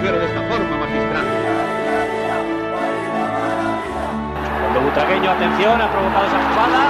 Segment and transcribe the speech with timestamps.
[0.00, 1.26] mujer de esta forma, magistral.
[4.60, 6.80] Cuando Butragueño, atención, ha provocado esa jugada.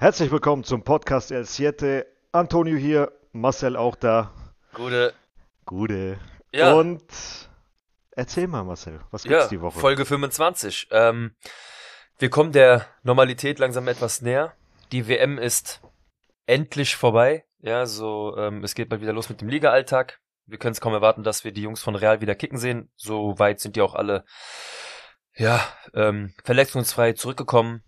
[0.00, 2.06] Herzlich willkommen zum Podcast El Siete.
[2.32, 4.30] Antonio hier, Marcel auch da.
[4.72, 5.12] Gute.
[5.66, 6.18] Gute.
[6.52, 6.72] Ja.
[6.72, 7.47] Und
[8.18, 9.78] erzähl mal, Marcel, was gibt's Ja, die Woche?
[9.78, 10.88] Folge 25.
[10.90, 11.34] Ähm,
[12.18, 14.52] wir kommen der Normalität langsam etwas näher.
[14.92, 15.80] Die WM ist
[16.46, 17.44] endlich vorbei.
[17.60, 20.20] Ja, so, ähm, es geht bald wieder los mit dem Liga-Alltag.
[20.46, 22.90] Wir können es kaum erwarten, dass wir die Jungs von Real wieder kicken sehen.
[22.96, 24.24] So weit sind die auch alle,
[25.34, 25.60] ja,
[25.94, 27.82] ähm, verletzungsfrei zurückgekommen.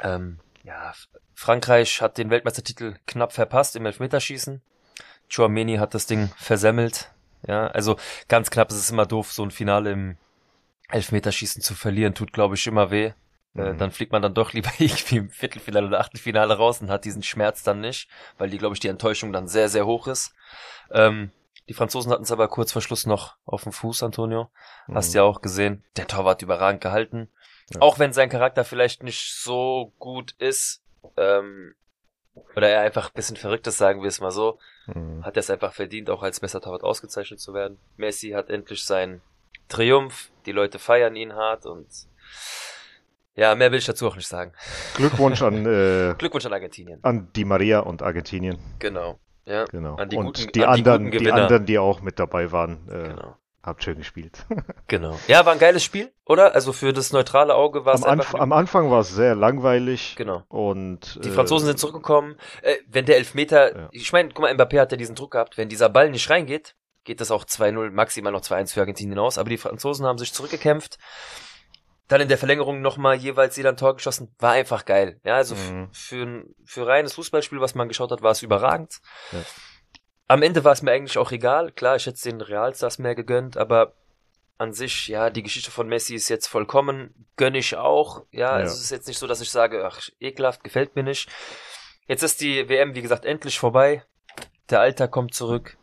[0.00, 0.92] Ähm, ja,
[1.34, 4.62] Frankreich hat den Weltmeistertitel knapp verpasst im Elfmeterschießen.
[5.28, 7.10] Chouameni hat das Ding versemmelt.
[7.46, 7.96] Ja, also
[8.28, 10.16] ganz knapp ist es immer doof, so ein Finale im
[10.90, 13.12] Elfmeterschießen zu verlieren, tut, glaube ich, immer weh.
[13.54, 13.78] Äh, Mhm.
[13.78, 17.22] dann fliegt man dann doch lieber irgendwie im Viertelfinale oder Achtelfinale raus und hat diesen
[17.22, 18.08] Schmerz dann nicht,
[18.38, 20.32] weil die, glaube ich, die Enttäuschung dann sehr, sehr hoch ist.
[20.90, 21.30] Ähm,
[21.68, 24.50] die Franzosen hatten es aber kurz vor Schluss noch auf dem Fuß, Antonio.
[24.92, 25.16] Hast Mhm.
[25.16, 25.84] ja auch gesehen.
[25.96, 27.28] Der Torwart überragend gehalten.
[27.74, 27.82] Ja.
[27.82, 30.82] Auch wenn sein Charakter vielleicht nicht so gut ist,
[31.18, 31.74] ähm,
[32.56, 35.24] oder er einfach ein bisschen verrückt ist, sagen wir es mal so, Mhm.
[35.24, 37.78] hat er es einfach verdient, auch als bester Torwart ausgezeichnet zu werden.
[37.96, 39.20] Messi hat endlich seinen
[39.68, 41.86] Triumph, die Leute feiern ihn hart und
[43.34, 44.52] ja, mehr will ich dazu auch nicht sagen.
[44.96, 46.98] Glückwunsch an, äh, Glückwunsch an Argentinien.
[47.02, 48.58] an Di Maria und Argentinien.
[48.78, 49.18] Genau.
[49.44, 49.94] Ja, Genau.
[49.96, 52.50] An die und guten- die an die anderen, guten die, anderen, die auch mit dabei
[52.52, 53.36] waren, äh, genau.
[53.68, 54.44] Habt schön gespielt.
[54.88, 55.18] Genau.
[55.28, 56.54] Ja, war ein geiles Spiel, oder?
[56.54, 59.34] Also für das neutrale Auge war am, es einfach Anf am Anfang war es sehr
[59.34, 60.44] langweilig Genau.
[60.48, 62.36] und Die äh, Franzosen sind zurückgekommen.
[62.62, 63.88] Äh, wenn der Elfmeter, Ja.
[63.92, 65.58] ich meine, guck mal, Mbappé hat ja diesen Druck gehabt.
[65.58, 66.74] Wenn dieser Ball nicht reingeht,
[67.04, 69.36] geht das auch 2-0, maximal noch 2-1 für Argentinien aus.
[69.38, 70.96] Aber die Franzosen haben sich zurückgekämpft.
[72.08, 74.34] Dann in der Verlängerung nochmal jeweils jeder ein Tor geschossen.
[74.38, 75.20] War einfach geil.
[75.24, 75.88] Ja, also Mhm.
[75.92, 79.00] für, ein- für reines Fußballspiel, was man geschaut hat, war es überragend.
[79.32, 79.38] Ja.
[80.28, 81.72] Am Ende war es mir eigentlich auch egal.
[81.72, 83.94] Klar, ich hätte den Realstars mehr gegönnt, aber
[84.58, 88.24] an sich, ja, die Geschichte von Messi ist jetzt vollkommen, gönn ich auch.
[88.30, 88.52] Ja, Ja.
[88.52, 91.28] also es ist jetzt nicht so, dass ich sage, ach, ekelhaft, gefällt mir nicht.
[92.06, 94.04] Jetzt ist die WM, wie gesagt, endlich vorbei.
[94.68, 95.76] Der Alltag kommt zurück.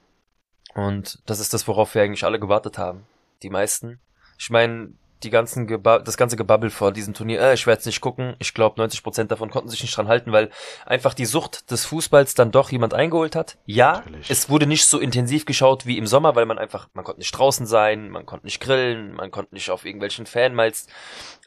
[0.74, 3.08] Und das ist das, worauf wir eigentlich alle gewartet haben.
[3.44, 4.02] Die meisten.
[4.38, 4.94] Ich meine,
[5.24, 8.36] die ganzen Geba das ganze Gebabbel vor diesem Turnier, äh, ich werde es nicht gucken.
[8.40, 10.50] Ich glaube, 90% davon konnten sich nicht dran halten, weil
[10.86, 13.58] einfach die Sucht des Fußballs dann doch jemand eingeholt hat.
[13.66, 14.30] Ja, Natürlich.
[14.30, 17.32] es wurde nicht so intensiv geschaut wie im Sommer, weil man einfach, man konnte nicht
[17.32, 20.88] draußen sein, man konnte nicht grillen, man konnte nicht auf irgendwelchen Fanmiles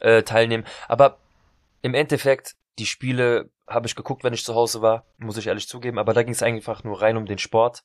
[0.01, 0.65] äh, teilnehmen.
[0.89, 1.19] Aber
[1.83, 5.69] im Endeffekt, die Spiele habe ich geguckt, wenn ich zu Hause war, muss ich ehrlich
[5.69, 7.85] zugeben, aber da ging es einfach nur rein um den Sport.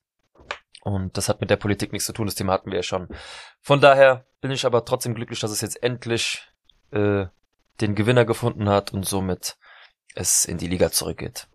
[0.84, 3.08] Und das hat mit der Politik nichts zu tun, das Thema hatten wir ja schon.
[3.62, 6.44] Von daher bin ich aber trotzdem glücklich, dass es jetzt endlich
[6.92, 7.26] äh,
[7.80, 9.56] den Gewinner gefunden hat und somit
[10.14, 11.48] es in die Liga zurückgeht.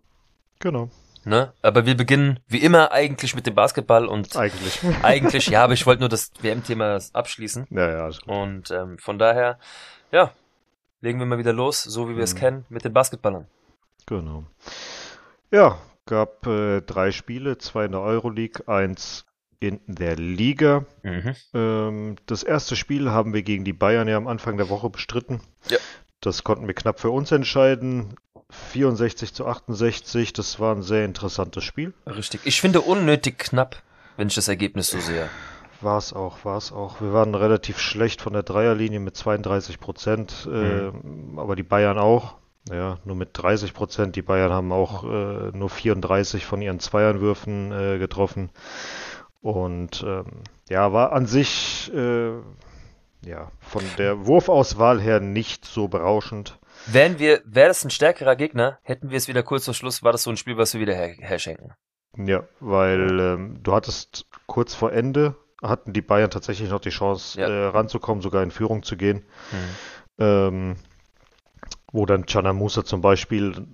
[0.59, 0.89] genau,
[1.25, 1.53] Ne?
[1.61, 4.79] Aber wir beginnen wie immer eigentlich mit dem Basketball und eigentlich.
[5.03, 7.67] eigentlich, ja, aber ich wollte nur das WM-Thema abschließen.
[7.69, 8.29] ja, ja, alles gut.
[8.33, 9.59] Und ähm, von daher,
[10.11, 10.31] ja,
[11.01, 12.39] legen wir mal wieder los, so wie wir es Mhm.
[12.39, 13.47] kennen, mit den Basketballern.
[14.07, 14.45] Genau.
[15.51, 15.77] Ja,
[16.09, 19.25] gab äh, drei Spiele, zwei in der Euroleague, eins
[19.59, 20.85] in der Liga.
[21.03, 21.35] Mhm.
[21.53, 25.41] Ähm, das erste Spiel haben wir gegen die Bayern ja am Anfang der Woche bestritten.
[25.69, 25.77] Ja.
[26.19, 28.15] Das konnten wir knapp für uns entscheiden.
[28.49, 31.93] 64 zu 68, das war ein sehr interessantes Spiel.
[32.07, 32.41] Richtig.
[32.45, 33.83] Ich finde unnötig knapp,
[34.17, 35.29] wenn ich das Ergebnis so sehe.
[35.81, 36.99] War es auch, war es auch.
[36.99, 40.91] Wir waren relativ schlecht von der Dreierlinie mit 32 Prozent, äh,
[41.37, 42.38] aber die Bayern auch.
[42.69, 44.15] Ja, nur mit 30 Prozent.
[44.15, 48.51] Die Bayern haben auch äh, nur 34 von ihren Zweiernwürfen äh, getroffen.
[49.41, 52.31] Und ähm, ja, war an sich äh,
[53.25, 56.59] ja von der Wurfauswahl her nicht so berauschend.
[56.85, 60.11] Wären wir, wäre das ein stärkerer Gegner, hätten wir es wieder kurz vor Schluss, war
[60.11, 61.73] das so ein Spiel, was wir wieder her, herschenken.
[62.17, 67.39] Ja, weil ähm, du hattest kurz vor Ende hatten die Bayern tatsächlich noch die Chance
[67.39, 67.47] Ja.
[67.47, 69.25] äh, ranzukommen, sogar in Führung zu gehen.
[69.51, 69.59] Hm.
[70.19, 70.75] ähm,
[71.91, 73.67] wo dann Chana Musa zum Beispiel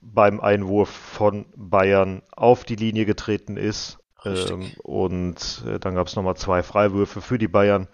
[0.00, 3.98] beim Einwurf von Bayern auf die Linie getreten ist.
[4.24, 7.86] Ähm, und äh, dann gab es nochmal zwei Freiwürfe für die Bayern,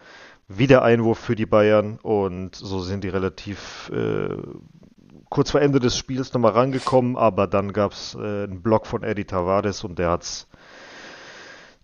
[0.49, 4.37] wieder Einwurf für die Bayern und so sind die relativ äh,
[5.29, 9.03] kurz vor Ende des Spiels nochmal rangekommen, aber dann gab es äh, einen Block von
[9.03, 10.49] Eddie Tavares und der hat's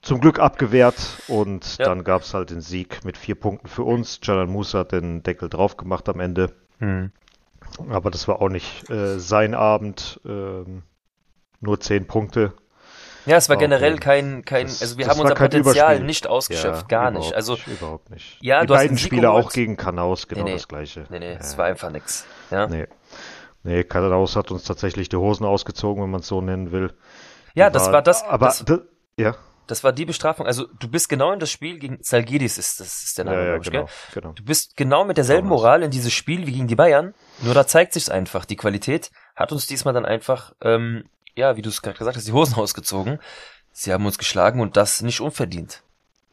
[0.02, 0.96] zum Glück abgewehrt
[1.28, 1.86] und Ja.
[1.86, 4.20] dann gab es halt den Sieg mit vier Punkten für uns.
[4.22, 6.52] Jalan Musa hat den Deckel drauf gemacht am Ende.
[6.78, 7.10] Hm.
[7.91, 10.20] Aber das war auch nicht äh, sein Abend.
[10.25, 10.82] Ähm,
[11.61, 12.53] nur zehn Punkte.
[13.26, 15.87] Ja, es war War generell kein, kein, Das- also wir das haben war unser Potenzial
[15.88, 16.06] Überspiel.
[16.06, 17.35] nicht ausgeschöpft, Ja, gar nicht.
[17.35, 18.38] Also, überhaupt nicht.
[18.41, 20.56] Ja, die beiden Spiele auch gegen Kanaus genau Nee, nee.
[20.56, 21.05] das gleiche.
[21.11, 21.38] nee, nee, Ja.
[21.38, 22.25] es war einfach nix.
[22.50, 22.87] Ja, Nee.
[23.65, 26.94] Nee, Kanaus hat uns tatsächlich die Hosen ausgezogen, wenn man es so nennen will.
[27.55, 28.79] ja Die das war das, Aber das, d-
[29.19, 29.35] ja,
[29.67, 30.47] das war die Bestrafung.
[30.47, 33.44] Also, du bist genau in das Spiel gegen Salgiris ist, das ist der Name, ja,
[33.49, 34.32] ja, ich, genau, genau.
[34.32, 35.49] Du bist genau mit derselben.
[35.49, 37.12] Moral in dieses Spiel wie gegen die Bayern,
[37.43, 38.44] nur da zeigt sich's einfach.
[38.44, 41.05] Die Qualität hat uns diesmal dann einfach, ähm,
[41.35, 43.19] ja, wie du es gerade gesagt hast, die Hosen ausgezogen.
[43.73, 45.82] Sie haben uns geschlagen und das nicht unverdient.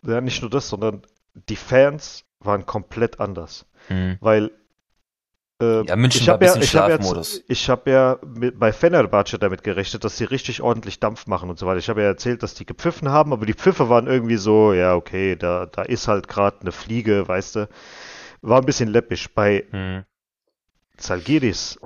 [0.01, 1.03] Ja, nicht nur das, sondern
[1.49, 3.65] die Fans waren komplett anders.
[3.89, 4.17] Mhm.
[4.19, 4.51] Weil
[5.61, 7.41] äh, Ja, München ich war hab ein bisschen ich hab Schlafmodus.
[7.47, 11.59] Ich habe ja mit, bei Fenerbahce damit gerechnet, dass sie richtig ordentlich Dampf machen und
[11.59, 11.77] so weiter.
[11.79, 14.95] Ich habe ja erzählt, dass die gepfiffen haben, aber die Pfiffe waren irgendwie so, ja,
[14.95, 17.69] okay, da, da ist halt gerade eine Fliege, weißt du.
[18.41, 19.29] War ein bisschen läppisch.
[19.33, 20.05] Bei Mhm.
[20.97, 21.79] Zalgiris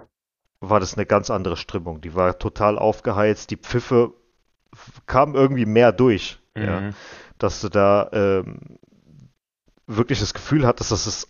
[0.59, 2.01] war das eine ganz andere Stimmung.
[2.01, 4.13] Die war total aufgeheizt, die Pfiffe
[5.05, 6.39] kamen irgendwie mehr durch.
[6.57, 6.93] Ja Mhm.
[7.37, 8.59] dass du da ähm,
[9.87, 11.27] wirklich das Gefühl hattest, dass es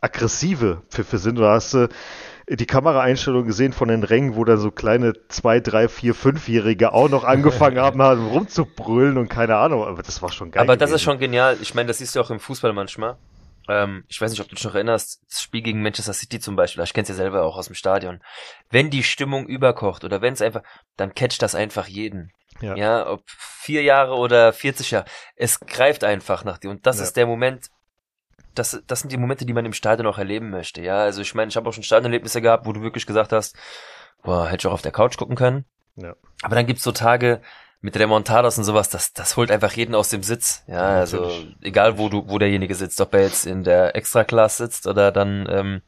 [0.00, 1.38] aggressive Pfiffe sind.
[1.38, 1.88] Da hast du
[2.48, 7.08] die Kameraeinstellung gesehen von den Rängen, wo dann so kleine zwei, drei, vier, fünfjährige auch
[7.08, 9.84] noch angefangen haben, haben rumzubrüllen und keine Ahnung.
[9.84, 10.62] Aber das war schon geil.
[10.62, 11.04] Aber das ist gewesen.
[11.04, 11.56] schon genial.
[11.62, 13.16] Ich meine, das siehst du auch im Fußball manchmal.
[13.68, 16.56] Ähm, ich weiß nicht, ob du dich noch erinnerst, das Spiel gegen Manchester City zum
[16.56, 18.22] Beispiel, ich kenn's ja selber auch aus dem Stadion.
[18.70, 20.62] Wenn die Stimmung überkocht oder wenn es einfach,
[20.96, 22.32] dann catcht das einfach jeden.
[22.60, 22.76] Ja.
[22.76, 23.10] Ja.
[23.10, 25.06] ob vier Jahre oder 40 Jahre.
[25.34, 26.70] Es greift einfach nach dir.
[26.70, 27.04] Und das Ja.
[27.04, 27.66] ist der Moment,
[28.54, 30.80] das, das sind die Momente, die man im Stadion auch erleben möchte.
[30.80, 33.56] Ja, also ich meine, ich habe auch schon Stadionerlebnisse gehabt, wo du wirklich gesagt hast,
[34.22, 35.64] boah, hätte ich auch auf der Couch gucken können.
[35.96, 36.14] Ja.
[36.42, 37.40] Aber dann gibt's so Tage
[37.84, 40.62] mit Remontadas und sowas, das, das holt einfach jeden aus dem Sitz.
[40.66, 41.56] Ja, Ja, also natürlich.
[41.60, 45.46] egal wo du, wo derjenige sitzt, ob er jetzt in der Extra-Class sitzt oder dann,
[45.50, 45.82] ähm,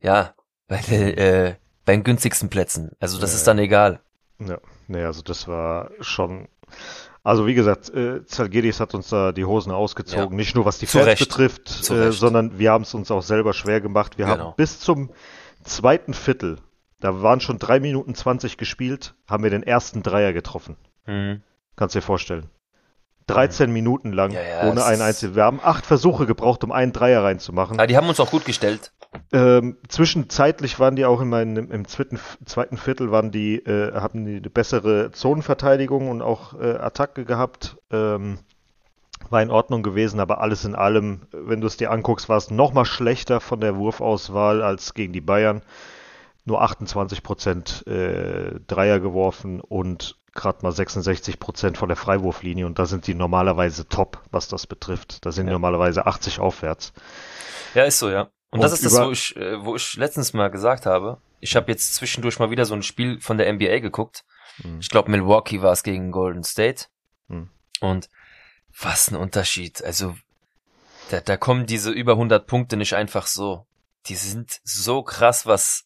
[0.00, 0.34] ja,
[0.68, 1.54] bei, der, äh,
[1.84, 2.92] bei den günstigsten Plätzen.
[3.00, 4.00] Also das Ja, ist dann egal.
[4.38, 6.46] Ja, nee, also das war schon.
[7.24, 10.30] Also wie gesagt, äh, Zalgiris hat uns da die Hosen ausgezogen.
[10.30, 10.36] Ja.
[10.36, 13.80] Nicht nur was die Fans betrifft, äh, sondern wir haben es uns auch selber schwer
[13.80, 14.16] gemacht.
[14.16, 14.38] Wir Genau.
[14.50, 15.10] haben bis zum
[15.64, 16.58] zweiten Viertel,
[17.04, 20.78] da waren schon drei Minuten 20 gespielt, haben wir den ersten Dreier getroffen.
[21.06, 21.42] Mhm.
[21.76, 22.48] Kannst dir vorstellen.
[23.26, 25.34] 13 Minuten lang, Ja, ja, ohne einen einzigen.
[25.34, 27.78] Wir haben acht Versuche gebraucht, um einen Dreier reinzumachen.
[27.78, 28.90] Aber die haben uns auch gut gestellt.
[29.34, 34.36] Ähm, zwischenzeitlich waren die auch in, im zweiten, zweiten Viertel waren die, äh, hatten die
[34.36, 37.76] eine bessere Zonenverteidigung und auch äh, Attacke gehabt.
[37.90, 38.38] Ähm,
[39.28, 42.50] war in Ordnung gewesen, aber alles in allem, wenn du es dir anguckst, war es
[42.50, 45.60] noch mal schlechter von der Wurfauswahl als gegen die Bayern.
[46.44, 52.78] Nur 28 Prozent äh, Dreier geworfen und gerade mal 66 Prozent von der Freiwurflinie und
[52.78, 55.24] da sind die normalerweise top, was das betrifft.
[55.24, 55.54] Da sind die Ja.
[55.54, 56.92] normalerweise 80 aufwärts.
[57.74, 58.22] Ja, ist so, ja.
[58.50, 61.18] Und, Und das ist das, wo ich, äh, wo ich letztens mal gesagt habe.
[61.40, 64.24] Ich habe jetzt zwischendurch mal wieder so ein Spiel von der NBA geguckt.
[64.62, 64.78] Mhm.
[64.80, 66.86] Ich glaube, Milwaukee war es gegen Golden State.
[67.28, 67.48] Hm.
[67.80, 68.08] Und
[68.80, 69.82] was ein Unterschied.
[69.82, 70.14] Also,
[71.10, 73.66] da, da kommen diese über 100 Punkte nicht einfach so.
[74.06, 75.84] Die sind so krass, was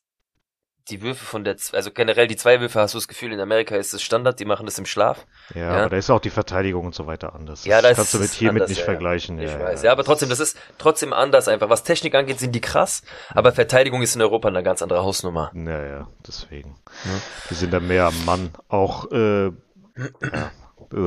[0.90, 3.76] die Würfe von der, also generell die zwei Würfe hast du das Gefühl, in Amerika
[3.76, 5.26] ist es Standard, die machen das im Schlaf.
[5.54, 5.70] Ja, Ja.
[5.80, 7.64] aber da ist auch die Verteidigung und so weiter anders.
[7.64, 9.38] Ja, das kannst du mit hiermit anders, nicht ja, vergleichen.
[9.38, 9.82] Ich ja, weiß.
[9.82, 11.68] Ja, aber trotzdem, das ist trotzdem anders einfach.
[11.68, 15.50] Was Technik angeht, sind die krass, aber Verteidigung ist in Europa eine ganz andere Hausnummer.
[15.54, 16.76] Ja, ja, deswegen.
[17.50, 18.50] Die sind da mehr am Mann.
[18.68, 19.50] Auch, äh, äh,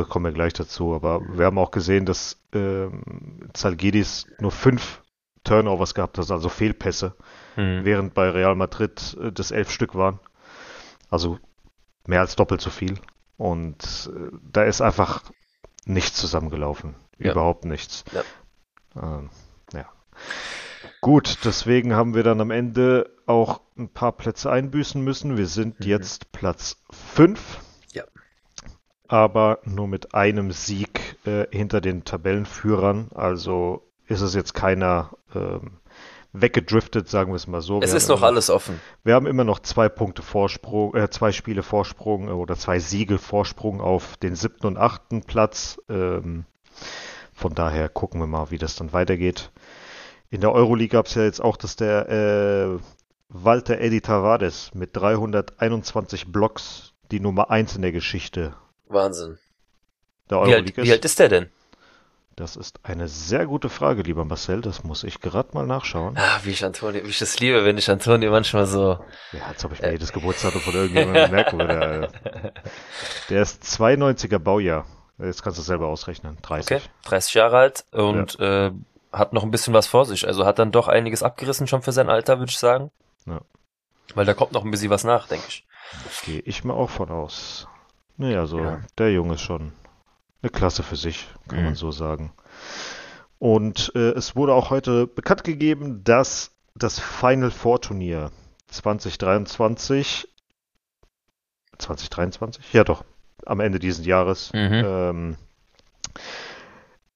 [0.10, 5.01] kommen wir gleich dazu, aber wir haben auch gesehen, dass ähm, Zalgiris nur fünf
[5.43, 7.15] Turnovers gehabt hat, also Fehlpässe,
[7.57, 7.83] Mhm.
[7.83, 10.19] während bei Real Madrid äh, das elf Stück waren.
[11.10, 11.39] Also
[12.07, 12.98] mehr als doppelt so viel.
[13.38, 15.24] Und äh, da ist einfach
[15.86, 16.95] nichts zusammengelaufen.
[17.17, 17.31] Ja.
[17.31, 18.03] Überhaupt nichts.
[18.13, 18.24] Ja.
[19.01, 19.29] Ähm,
[19.74, 19.86] ja.
[21.01, 25.38] Gut, deswegen haben wir dann am Ende auch ein paar Plätze einbüßen müssen.
[25.38, 25.86] Wir sind Mhm.
[25.88, 27.60] jetzt Platz 5.
[27.93, 28.03] Ja.
[29.07, 33.10] Aber nur mit einem Sieg äh, hinter den Tabellenführern.
[33.13, 35.77] Also ist es jetzt keiner ähm,
[36.34, 37.82] weggedriftet, sagen wir es mal so.
[37.82, 38.80] Es Wir ist haben noch alles offen.
[39.03, 43.18] wir haben immer noch zwei Punkte Vorsprung, äh, zwei Spiele Vorsprung äh, oder zwei Siege
[43.18, 45.80] Vorsprung auf den siebten und achten Platz.
[45.89, 46.46] Ähm,
[47.34, 49.51] von daher gucken wir mal, wie das dann weitergeht.
[50.30, 52.80] In der Euroleague gab es ja jetzt auch, dass der äh,
[53.30, 58.53] Walter Eddy Tavares mit 321 Blocks die Nummer 1 in der Geschichte
[58.88, 59.38] Wahnsinn.
[60.30, 61.12] der Wie alt, Euroleague wie alt ist.
[61.12, 61.50] ist der denn?
[62.35, 64.61] Das ist eine sehr gute Frage, lieber Marcel.
[64.61, 66.15] Das muss ich gerade mal nachschauen.
[66.17, 69.00] Ah, wie ich Antonio, wie ich das liebe, wenn ich Antonio manchmal so.
[69.33, 72.09] Ja, als ob ich mir jedes Geburtsdatum von irgendjemandem merken würde.
[73.29, 74.85] Der ist 92er Baujahr.
[75.19, 76.38] Jetzt kannst du es selber ausrechnen.
[76.41, 76.77] 30.
[76.77, 78.71] Okay, 30 Jahre alt und äh,
[79.11, 80.25] hat noch ein bisschen was vor sich.
[80.25, 82.91] Also hat dann doch einiges abgerissen schon für sein Alter, würde ich sagen.
[83.27, 83.41] Ja.
[84.15, 85.65] Weil da kommt noch ein bisschen was nach, denke ich.
[86.25, 87.67] Gehe ich mal auch von aus.
[88.17, 88.79] Nee, also Ja.
[88.97, 89.73] der Junge ist schon
[90.41, 91.65] eine Klasse für sich, kann Mhm.
[91.65, 92.33] man so sagen.
[93.39, 98.31] Und äh, es wurde auch heute bekannt gegeben, dass das Final Four Turnier
[98.67, 100.27] 2023,
[101.77, 102.74] 2023?
[102.74, 103.03] Ja doch,
[103.45, 104.83] am Ende dieses Jahres Mhm.
[104.86, 105.38] ähm,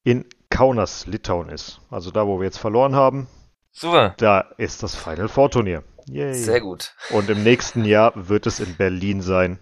[0.03, 1.81] in Kaunas, Litauen ist.
[1.89, 3.27] Also da, wo wir jetzt verloren haben,
[3.71, 4.13] Super.
[4.17, 5.83] da ist das Final Four Turnier.
[6.07, 6.33] Yay.
[6.35, 6.93] Sehr gut.
[7.09, 9.57] Und im nächsten Jahr wird es in Berlin sein.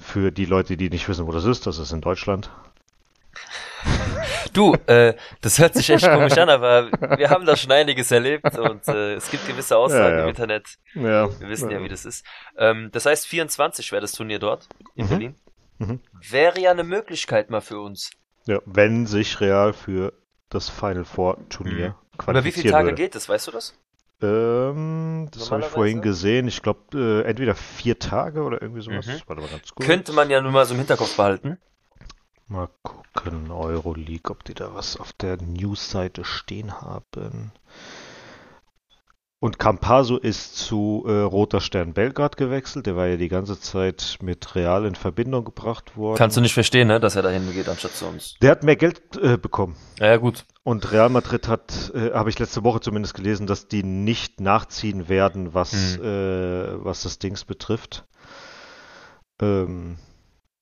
[0.00, 2.50] Für die Leute, die nicht wissen, wo das ist, das ist in Deutschland.
[4.52, 8.58] Du, äh, das hört sich echt komisch an, aber wir haben da schon einiges erlebt
[8.58, 10.22] und äh, es gibt gewisse Aussagen Ja, ja.
[10.24, 10.66] im Internet.
[10.94, 11.40] Ja.
[11.40, 12.24] Wir wissen ja, wie das ist.
[12.56, 14.66] Ähm, das heißt, 24 wäre das Turnier dort
[14.96, 15.08] in Mhm.
[15.08, 15.34] Berlin.
[15.78, 16.00] Mhm.
[16.28, 18.10] Wäre ja eine Möglichkeit mal für uns.
[18.46, 18.58] ja.
[18.66, 20.12] Wenn sich Real für
[20.48, 21.94] das Final Four Turnier Mhm.
[22.28, 23.02] Über wie viele qualifizieren Tage würde.
[23.02, 23.78] geht das, weißt du das?
[24.22, 26.48] Ähm, das habe ich vorhin gesehen.
[26.48, 29.06] Ich glaube, äh, entweder vier Tage oder irgendwie sowas.
[29.06, 29.20] Mhm.
[29.26, 29.86] Warte mal ganz gut.
[29.86, 31.58] Könnte man ja nur mal so im Hinterkopf behalten.
[32.48, 37.52] Mal gucken, Euroleague, ob die da was auf der News-Seite stehen haben.
[39.42, 42.84] Und Campaso ist zu äh, Roter Stern Belgrad gewechselt.
[42.84, 46.18] Der war ja die ganze Zeit mit Real in Verbindung gebracht worden.
[46.18, 48.34] Kannst du nicht verstehen, ne, dass er dahin geht anstatt zu uns.
[48.42, 49.76] Der hat mehr Geld äh, bekommen.
[49.98, 50.44] Ja, ja gut.
[50.62, 55.08] Und Real Madrid hat, äh, habe ich letzte Woche zumindest gelesen, dass die nicht nachziehen
[55.08, 56.04] werden, was, Hm.
[56.04, 58.04] äh, was das Dings betrifft.
[59.40, 59.96] Ähm,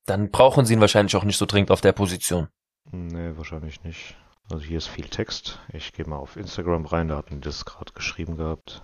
[0.07, 2.47] Dann brauchen sie ihn wahrscheinlich auch nicht so dringend auf der Position.
[2.93, 4.15] Nee, wahrscheinlich nicht.
[4.51, 5.59] Also hier ist viel Text.
[5.73, 8.83] Ich gehe mal auf Instagram rein, da hatten die das gerade geschrieben gehabt.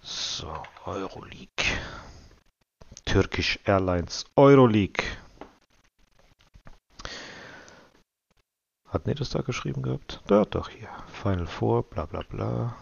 [0.00, 0.50] So,
[0.86, 1.64] Euroleague.
[3.04, 5.04] Turkish Airlines Euroleague.
[8.88, 10.22] Hatten die das da geschrieben gehabt?
[10.26, 10.88] Da, doch hier.
[11.08, 12.76] Final Four, bla bla bla.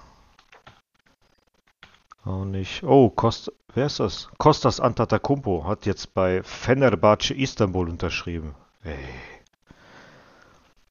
[2.24, 2.84] Auch nicht.
[2.84, 4.28] Oh, Kost, wer ist das?
[4.38, 8.54] Kostas Antetokounmpo hat jetzt bei Fenerbahce Istanbul unterschrieben.
[8.82, 9.33] Ey.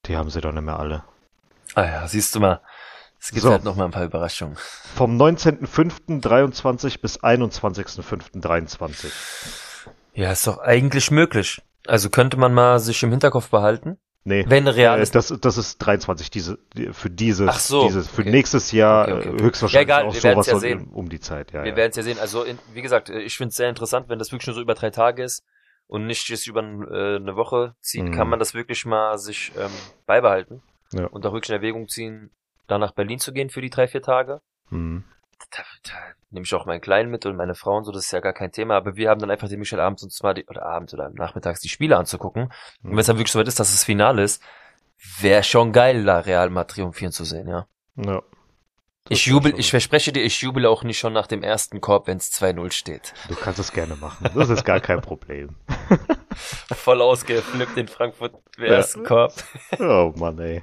[0.06, 1.02] Die haben sie doch nicht mehr alle.
[1.74, 2.60] Ah ja, siehst du mal.
[3.20, 3.50] Es gibt So.
[3.50, 4.56] halt noch mal ein paar Überraschungen.
[4.94, 9.06] Vom 19.05.23 bis 21.05.23.
[10.14, 11.62] Ja, ist doch eigentlich möglich.
[11.86, 13.98] Also könnte man mal sich im Hinterkopf behalten.
[14.26, 15.14] Nee, Wenn real äh, ist.
[15.14, 18.30] das, das ist 23, diese, die- für dieses, Ach so, dieses für okay.
[18.30, 21.52] nächstes Jahr Okay, okay, äh, höchstwahrscheinlich Ja, egal, auch sowas ja um, um die Zeit,
[21.52, 21.62] ja.
[21.62, 21.76] Wir ja.
[21.76, 22.18] werden es ja sehen.
[22.18, 24.62] Also, in, wie gesagt, äh, ich finde es sehr interessant, wenn das wirklich nur so
[24.62, 25.44] über drei Tage ist
[25.86, 28.12] und nicht jetzt über äh, eine Woche zieht, Mhm.
[28.12, 29.70] kann man das wirklich mal sich ähm,
[30.06, 30.62] beibehalten
[30.92, 31.06] Ja.
[31.06, 32.30] und auch wirklich in Erwägung ziehen,
[32.66, 34.40] da nach Berlin zu gehen für die drei, vier Tage.
[34.70, 35.04] Hm.
[35.50, 35.92] Da, da
[36.30, 38.32] nehme ich auch meinen Kleinen mit und meine Frau und so, das ist ja gar
[38.32, 38.76] kein Thema.
[38.76, 41.60] Aber wir haben dann einfach die Michel abends uns mal die, oder abends oder nachmittags
[41.60, 42.44] die Spiele anzugucken.
[42.82, 44.42] Und wenn es dann wirklich soweit ist, dass es Finale ist,
[45.20, 47.66] wäre schon geil, da Real mal triumphieren zu sehen, ja.
[47.96, 48.22] Ja.
[49.10, 51.82] Ich Das jubel, war ich verspreche dir, ich jubel auch nicht schon nach dem ersten
[51.82, 53.12] Korb, wenn es 2-0 steht.
[53.28, 54.30] Du kannst es gerne machen.
[54.34, 55.54] Das ist gar kein Problem.
[56.74, 58.72] Voll ausgeflippt in Frankfurt im Ja.
[58.74, 59.32] ersten Korb.
[59.78, 60.62] Oh Mann, ey.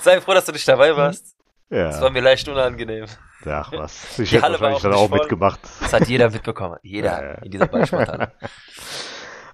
[0.00, 1.36] Sei froh, dass du nicht dabei warst.
[1.68, 2.10] Das war Ja.
[2.10, 3.06] mir leicht unangenehm.
[3.44, 4.06] Ach was.
[4.18, 5.18] Ich Die hätte Halle wahrscheinlich auch dann auch voll.
[5.20, 5.60] mitgemacht.
[5.80, 6.78] Das hat jeder mitbekommen.
[6.82, 7.34] Jeder Ja, ja.
[7.42, 8.32] in dieser Ballsporthalle.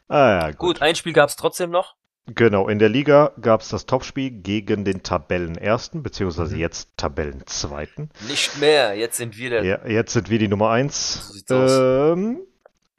[0.09, 0.59] Ah ja, gut.
[0.59, 1.95] Gut, ein Spiel gab es trotzdem noch.
[2.27, 6.61] Genau, in der Liga gab es das Topspiel gegen den Tabellenersten, beziehungsweise Mhm.
[6.61, 8.11] jetzt Tabellenzweiten.
[8.29, 8.95] Nicht mehr.
[8.95, 9.65] Jetzt sind wir der.
[9.65, 11.43] Ja, jetzt sind wir die Nummer 1.
[11.49, 12.41] So ähm,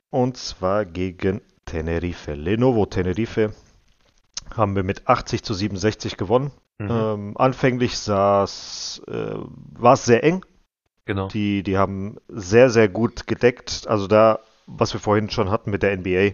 [0.10, 1.42] und zwar gegen
[1.74, 2.34] Tenerife.
[2.36, 3.51] Lenovo Tenerife
[4.56, 6.51] haben wir mit 80 zu 67 gewonnen.
[6.77, 6.88] Mhm.
[6.92, 10.46] Ähm, anfänglich äh, war es sehr eng.
[11.06, 11.27] genau.
[11.30, 13.86] Die, die haben sehr, sehr gut gedeckt.
[13.88, 16.34] Also da, was wir vorhin schon hatten mit der NBA,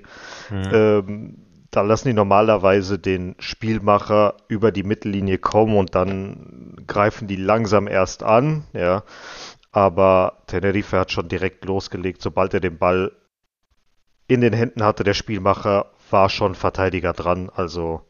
[0.50, 0.69] Mhm.
[0.74, 1.38] ähm,
[1.72, 7.88] da lassen die normalerweise den Spielmacher über die Mittellinie kommen und dann greifen die langsam
[7.88, 9.03] erst an, ja.
[9.72, 13.12] Aber Tenerife hat schon direkt losgelegt, sobald er den Ball
[14.29, 18.01] in den Händen hatte, der Spielmacher war schon Verteidiger dran, also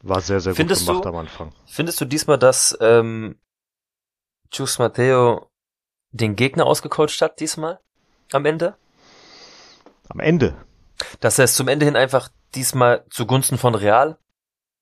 [0.00, 1.52] war sehr, sehr Findest gut gemacht du- am Anfang.
[1.66, 3.38] Findest du diesmal, dass ähm,
[4.50, 5.50] Chus Matteo
[6.12, 7.80] den Gegner ausgecoacht hat diesmal?
[8.32, 8.76] Am Ende?
[10.08, 10.54] Am Ende,
[11.20, 14.18] Dass er es zum Ende hin einfach diesmal zugunsten von Real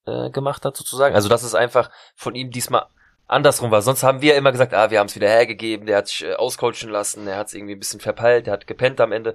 [0.05, 1.15] äh, gemacht hat, sozusagen.
[1.15, 2.87] Also dass es einfach von ihm diesmal
[3.29, 3.81] andersrum war.
[3.81, 6.35] Sonst haben wir immer gesagt, ah, wir haben es wieder hergegeben, der hat sich äh,
[6.35, 9.35] auscoachen lassen, der hat es irgendwie ein bisschen verpeilt, der hat gepennt am Ende.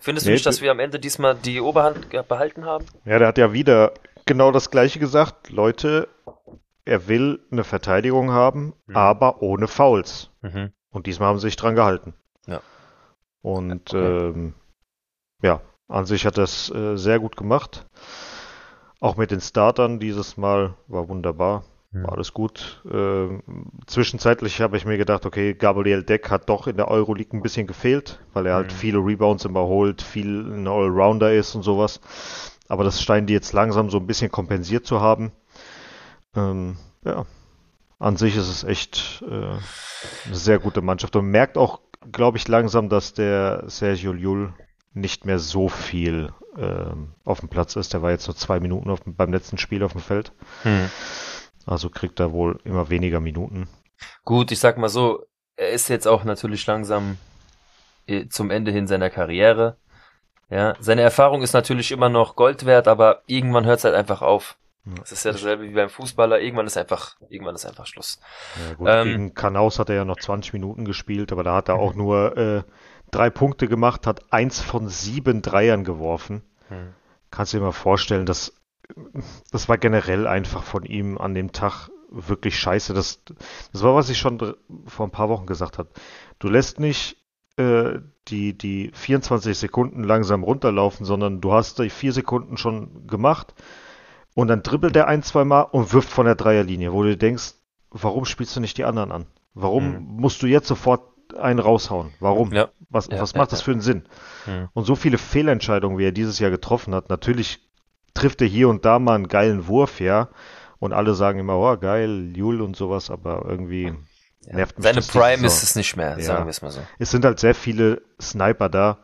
[0.00, 2.84] Findest du Nee, nicht, dass du- wir am Ende diesmal die Oberhand behalten haben?
[3.04, 3.92] ja, der hat ja wieder
[4.24, 5.50] genau das Gleiche gesagt.
[5.50, 6.08] Leute,
[6.84, 8.96] er will eine Verteidigung haben, Mhm.
[8.96, 10.30] aber ohne Fouls.
[10.42, 10.72] Mhm.
[10.90, 12.14] Und diesmal haben sie sich dran gehalten.
[12.46, 12.60] Ja.
[13.42, 14.28] Und Okay.
[14.28, 14.54] ähm,
[15.42, 17.86] ja, an sich hat das äh, sehr gut gemacht.
[19.00, 21.64] Auch mit den Startern dieses Mal war wunderbar.
[22.02, 22.82] War alles gut.
[22.90, 23.38] Äh,
[23.86, 27.66] zwischenzeitlich habe ich mir gedacht, okay, Gabriel Deck hat doch in der Euroleague ein bisschen
[27.66, 28.76] gefehlt, weil er halt Mhm.
[28.76, 32.00] viele Rebounds immer holt, viel ein Allrounder ist und sowas.
[32.68, 35.32] Aber das scheinen die jetzt langsam so ein bisschen kompensiert zu haben.
[36.34, 37.24] Ähm, ja,
[37.98, 41.14] an sich ist es echt äh, eine sehr gute Mannschaft.
[41.16, 41.80] Und man merkt auch,
[42.12, 44.52] glaube ich, langsam, dass der Sergio Llull
[44.92, 47.92] nicht mehr so viel ähm, auf dem Platz ist.
[47.92, 50.32] Der war jetzt nur zwei Minuten dem- beim letzten Spiel auf dem Feld.
[50.62, 50.90] Hm.
[51.66, 53.68] Also kriegt er wohl immer weniger Minuten.
[54.24, 55.24] Gut, ich sag mal so,
[55.56, 57.18] er ist jetzt auch natürlich langsam
[58.06, 59.76] äh, zum Ende hin seiner Karriere.
[60.48, 64.22] Ja, seine Erfahrung ist natürlich immer noch Gold wert, aber irgendwann hört es halt einfach
[64.22, 64.56] auf.
[65.00, 66.40] Das ist ja dasselbe wie beim Fußballer.
[66.40, 68.20] Irgendwann ist einfach, irgendwann ist einfach Schluss.
[68.68, 71.68] Ja, gut, Ähm, gegen Kanaus hat er ja noch 20 Minuten gespielt, aber da hat
[71.68, 71.98] er auch Mhm.
[71.98, 72.62] nur äh,
[73.10, 76.42] drei Punkte gemacht, hat eins von sieben Dreiern geworfen.
[76.68, 76.94] Hm.
[77.32, 78.54] Kannst du dir mal vorstellen, dass
[79.52, 82.94] das war generell einfach von ihm an dem Tag wirklich scheiße.
[82.94, 83.22] Das,
[83.72, 84.54] das war, was ich schon
[84.86, 85.88] vor ein paar Wochen gesagt habe.
[86.38, 87.16] Du lässt nicht
[87.56, 93.54] äh, die, die 24 Sekunden langsam runterlaufen, sondern du hast die vier Sekunden schon gemacht
[94.34, 97.54] und dann dribbelt er ein, zwei Mal und wirft von der Dreierlinie, wo du denkst,
[97.90, 99.26] warum spielst du nicht die anderen an?
[99.54, 100.20] Warum Mhm.
[100.20, 101.02] musst du jetzt sofort
[101.38, 102.12] einen raushauen?
[102.20, 102.52] Warum?
[102.52, 102.68] Ja.
[102.90, 103.64] Was, Ja, was ja, macht das ja.
[103.64, 104.04] für einen Sinn?
[104.44, 104.68] Hm.
[104.74, 107.60] Und so viele Fehlentscheidungen, wie er dieses Jahr getroffen hat, natürlich
[108.16, 110.28] trifft er hier und da mal einen geilen Wurf, ja.
[110.78, 113.84] Und alle sagen immer, oh, geil, Jul und sowas, aber irgendwie
[114.46, 114.56] Ja.
[114.56, 115.46] nervt mich Seine das Prime Saison.
[115.46, 116.24] ist es nicht mehr, Ja.
[116.24, 116.80] sagen wir es mal so.
[116.98, 118.98] Es sind halt sehr viele Sniper da,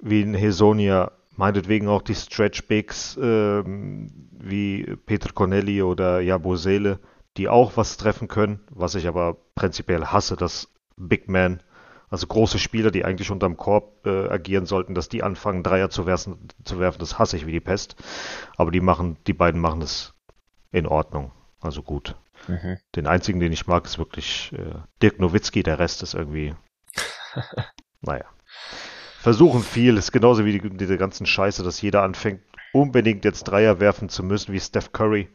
[0.00, 6.98] wie in Hesonia, meinetwegen auch die Stretch Bigs, ähm, wie Peter Corneli oder Jabosele,
[7.36, 11.62] die auch was treffen können, was ich aber prinzipiell hasse, dass Big Man,
[12.10, 16.06] also große Spieler, die eigentlich unterm Korb äh, agieren sollten, dass die anfangen, Dreier zu
[16.06, 17.96] werfen, zu werfen, das hasse ich wie die Pest.
[18.56, 20.14] Aber die machen, die beiden machen es
[20.72, 22.16] in Ordnung, also gut.
[22.46, 22.78] Mhm.
[22.94, 25.62] Den einzigen, den ich mag, ist wirklich äh, Dirk Nowitzki.
[25.62, 26.54] Der Rest ist irgendwie.
[28.00, 28.24] naja.
[29.18, 29.96] Versuchen viel.
[29.96, 34.22] Ist genauso wie die, diese ganzen Scheiße, dass jeder anfängt, unbedingt jetzt Dreier werfen zu
[34.22, 35.28] müssen, wie Steph Curry.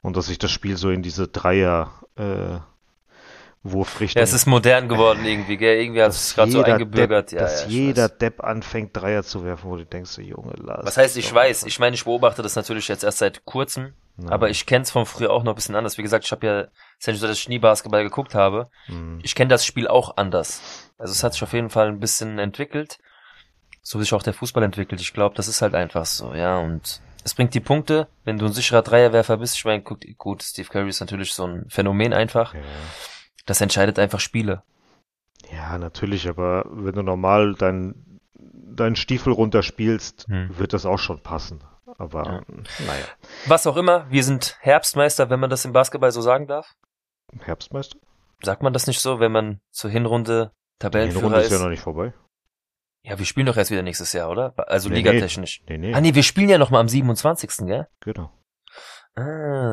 [0.00, 2.58] Und dass sich das Spiel so in diese Dreier äh,
[3.64, 4.20] Wurfrichtung.
[4.20, 5.80] Ja, es ist modern geworden irgendwie, gell?
[5.80, 7.30] Irgendwie hat es gerade so eingebürgert.
[7.30, 8.18] Depp, ja, dass ja, jeder weiß.
[8.18, 10.84] Depp anfängt, Dreier zu werfen, wo du denkst, Junge, lass.
[10.84, 14.30] Was heißt, ich weiß, ich meine, ich beobachte das natürlich jetzt erst seit kurzem, Ja.
[14.30, 15.96] aber ich kenne es von früher auch noch ein bisschen anders.
[15.96, 18.68] Wie gesagt, ich habe ja, ist ja nicht so, dass ich nie Basketball geguckt habe.
[18.86, 19.20] Hm.
[19.22, 20.90] Ich kenne das Spiel auch anders.
[20.98, 22.98] Also es hat sich auf jeden Fall ein bisschen entwickelt,
[23.80, 25.00] so wie sich auch der Fußball entwickelt.
[25.00, 28.46] Ich glaube, das ist halt einfach so, ja, und es bringt die Punkte, wenn du
[28.46, 29.54] ein sicherer Dreierwerfer bist.
[29.54, 32.54] Ich meine, guck, gut, Steve Curry ist natürlich so ein Phänomen einfach.
[32.54, 32.60] Ja.
[33.46, 34.62] Das entscheidet einfach Spiele.
[35.52, 38.20] Ja, natürlich, aber wenn du normal deinen
[38.74, 40.56] deinen Stiefel runterspielst, Hm.
[40.58, 41.62] wird das auch schon passen.
[41.98, 42.40] Aber Ja.
[42.86, 43.04] naja,
[43.46, 46.72] Was auch immer, wir sind Herbstmeister, wenn man das im Basketball so sagen darf.
[47.40, 47.98] Herbstmeister?
[48.42, 51.52] Sagt man das nicht so, wenn man zur Hinrunde Die Tabellenführer Runde ist ist?
[51.52, 52.14] ja noch nicht vorbei.
[53.04, 54.54] Ja, wir spielen doch erst wieder nächstes Jahr, oder?
[54.68, 55.62] Also Nee, ligatechnisch.
[55.68, 57.66] Nee, nee, Ah nee, wir spielen ja noch mal am 27.
[57.66, 57.88] gell?
[58.00, 58.32] genau.
[59.14, 59.20] Ah,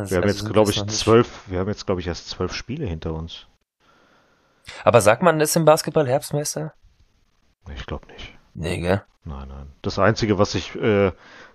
[0.09, 2.85] Wir haben also jetzt, glaube ich, zwölf, wir haben jetzt, glaube ich, erst zwölf Spiele
[2.85, 3.47] hinter uns.
[4.83, 6.73] Aber sagt man ist im Basketball Herbstmeister?
[7.75, 8.33] Ich glaube nicht.
[8.53, 9.03] Nee, gell?
[9.25, 9.71] Nein, nein.
[9.81, 11.11] Das Einzige, was sich äh,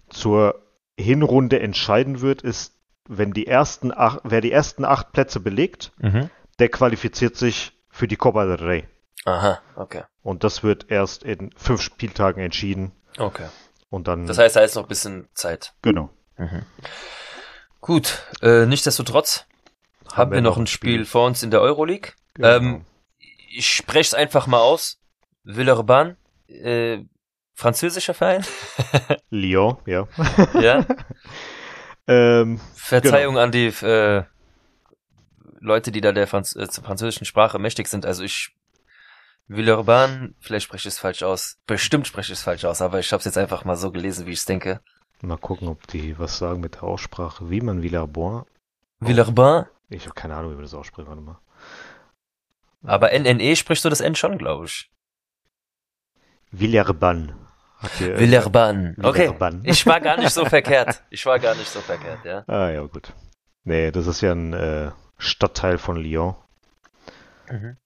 [0.08, 0.60] zur
[0.98, 2.74] Hinrunde entscheiden wird, ist,
[3.08, 6.30] wenn die ersten acht, wer die ersten acht Plätze belegt, Mhm.
[6.58, 8.88] der qualifiziert sich für die Copa del Rey.
[9.24, 10.04] Aha, okay.
[10.22, 12.92] Und das wird erst in fünf Spieltagen entschieden.
[13.18, 13.46] Okay.
[13.90, 15.74] Und dann, Das heißt, da ist noch ein bisschen Zeit.
[15.82, 16.10] genau.
[16.36, 16.62] Mhm.
[17.80, 19.46] Gut, äh, nichtsdestotrotz
[20.12, 22.12] haben, wir noch ein Spiel, vor uns in der Euroleague.
[22.34, 22.48] Genau.
[22.48, 22.84] Ähm,
[23.56, 24.98] ich spreche es einfach mal aus.
[25.44, 26.16] Villeurbanne,
[26.48, 26.98] äh,
[27.54, 28.44] französischer Verein.
[29.30, 30.08] Lyon, ja.
[30.60, 30.84] ja.
[32.06, 34.24] Ähm, Verzeihung an die äh,
[35.58, 38.04] Leute, die da der Franz äh, zur französischen Sprache mächtig sind.
[38.04, 38.54] Also ich
[39.48, 41.56] Villeurbanne, vielleicht spreche ich es falsch aus.
[41.66, 44.26] Bestimmt spreche ich es falsch aus, aber ich habe es jetzt einfach mal so gelesen,
[44.26, 44.82] wie ich es denke.
[45.22, 47.48] mal gucken, ob die was sagen mit der Aussprache.
[47.48, 48.44] Wie man Villarbon.
[49.00, 51.08] Villeurbanne, Ich habe keine Ahnung, wie man das ausspricht.
[51.08, 51.38] Warte mal.
[52.84, 54.90] Aber NNE sprichst du das N schon, glaube ich.
[58.00, 58.96] Ihr, äh, Villeurbanne.
[59.02, 59.20] Okay.
[59.20, 59.62] Villeurbanne.
[59.64, 61.02] Ich war gar nicht so verkehrt.
[61.10, 62.44] Ich war gar nicht so verkehrt, ja.
[62.46, 63.12] Ah, ja, gut.
[63.64, 66.34] Nee, das ist ja ein äh, Stadtteil von Lyon.
[67.50, 67.76] Mhm.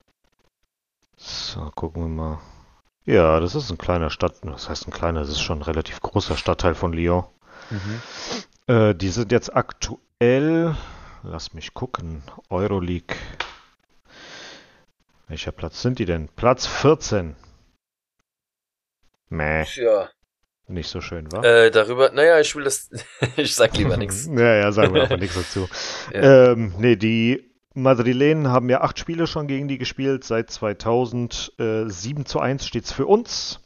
[1.17, 2.39] So, gucken wir mal.
[3.05, 4.37] Ja, das ist ein kleiner Stadt.
[4.43, 7.25] Das heißt ein kleiner, das ist schon ein relativ großer Stadtteil von Lyon.
[7.71, 8.03] Mhm.
[8.75, 10.77] Äh, die sind jetzt aktuell,
[11.23, 13.17] lass mich gucken, Euroleague.
[15.29, 16.29] Welcher Platz sind die denn?
[16.37, 17.37] Platz 14.
[19.29, 19.64] Meh.
[19.75, 20.09] Ja.
[20.69, 21.45] nicht so schön war.
[21.45, 22.91] Äh, darüber, naja, ich will das,
[23.37, 24.27] ich sag lieber nichts.
[24.27, 25.69] Ja, ja, sagen wir einfach nichts dazu.
[26.12, 26.53] Ja.
[26.53, 31.53] Ähm, nee, die Madrilenen haben ja acht Spiele schon gegen die gespielt, seit 2000.
[31.59, 33.61] Äh, 7 zu 1 steht's für uns.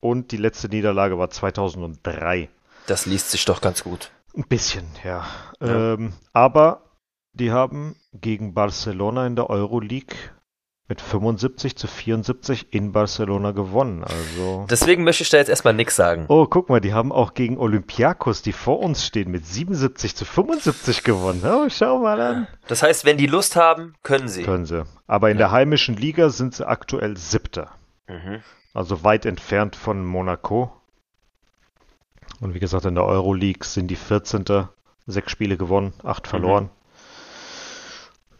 [0.00, 2.48] Und die letzte Niederlage war 2003.
[2.86, 4.12] Das liest sich doch ganz gut.
[4.36, 5.26] Ein bisschen, ja.
[5.60, 5.94] Ja.
[5.94, 6.84] Ähm, aber
[7.32, 10.14] die haben gegen Barcelona in der Euroleague
[10.90, 14.04] mit 75 zu 74 in Barcelona gewonnen.
[14.04, 14.66] Also.
[14.70, 16.24] Deswegen möchte ich da jetzt erstmal nichts sagen.
[16.28, 20.24] Oh, guck mal, die haben auch gegen Olympiakos, die vor uns stehen, mit 77 zu
[20.24, 21.42] 75 gewonnen.
[21.44, 22.46] Oh, schau mal an.
[22.68, 24.44] Das heißt, wenn die Lust haben, können sie.
[24.44, 24.84] Können sie.
[25.06, 25.48] Aber in Ja.
[25.48, 27.70] der heimischen Liga sind sie aktuell Siebter.
[28.06, 28.40] Mhm.
[28.72, 30.72] Also weit entfernt von Monaco.
[32.40, 34.68] Und wie gesagt, in der Euroleague sind die 14.
[35.06, 36.30] Sechs Spiele gewonnen, acht Mhm.
[36.30, 36.70] verloren.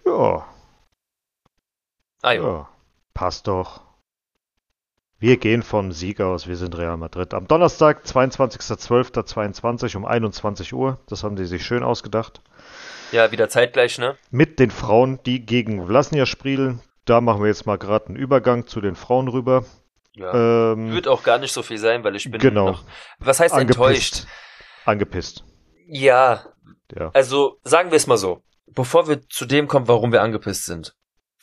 [0.07, 0.47] Ja,
[2.23, 2.43] Ah, jo.
[2.47, 2.69] ja,
[3.15, 3.83] passt doch.
[5.21, 7.35] Wir gehen vom Sieg aus, wir sind Real Madrid.
[7.35, 11.01] Am Donnerstag, 22.12.22 um 21 Uhr.
[11.09, 12.41] Das haben sie sich schön ausgedacht.
[13.11, 14.17] Ja, wieder zeitgleich, ne?
[14.31, 16.81] Mit den Frauen, die gegen Vlasnia spielen.
[17.05, 19.65] Da machen wir jetzt mal gerade einen Übergang zu den Frauen rüber.
[20.15, 20.73] Ja.
[20.73, 22.71] Ähm, Wird auch gar nicht so viel sein, weil ich bin genau.
[22.71, 22.85] noch.
[23.19, 24.27] Was heißt enttäuscht?
[24.85, 25.45] Angepisst.
[25.87, 26.45] Ja,
[26.95, 27.11] Ja.
[27.15, 28.43] also sagen wir es mal so.
[28.67, 30.95] Bevor wir zu dem kommen, warum wir angepisst sind.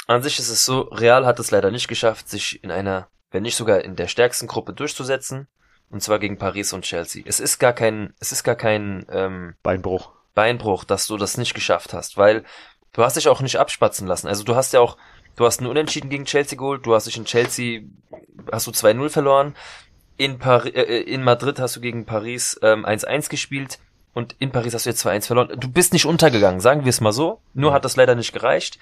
[0.07, 3.43] An sich ist es so, Real hat es leider nicht geschafft, sich in einer, wenn
[3.43, 5.47] nicht sogar in der stärksten Gruppe durchzusetzen.
[5.89, 7.23] Und zwar gegen Paris und Chelsea.
[7.25, 10.11] Es ist gar kein, es ist gar kein ähm, Beinbruch.
[10.33, 12.43] Beinbruch, dass du das nicht geschafft hast, weil
[12.93, 14.27] du hast dich auch nicht abspatzen lassen.
[14.27, 14.97] Also du hast ja auch,
[15.35, 17.81] du hast einen Unentschieden gegen Chelsea geholt, du hast dich in Chelsea,
[18.51, 19.55] hast du 2-0 verloren.
[20.17, 23.79] In, Pari äh, in Madrid hast du gegen Paris ähm, 1-1 gespielt
[24.13, 25.59] und in Paris hast du jetzt 2-1 verloren.
[25.59, 27.41] Du bist nicht untergegangen, sagen wir es mal so.
[27.53, 28.79] Nur hat das leider nicht gereicht.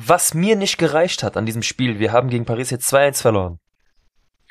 [0.00, 3.58] Was mir nicht gereicht hat an diesem Spiel, wir haben gegen Paris jetzt 2-1 verloren.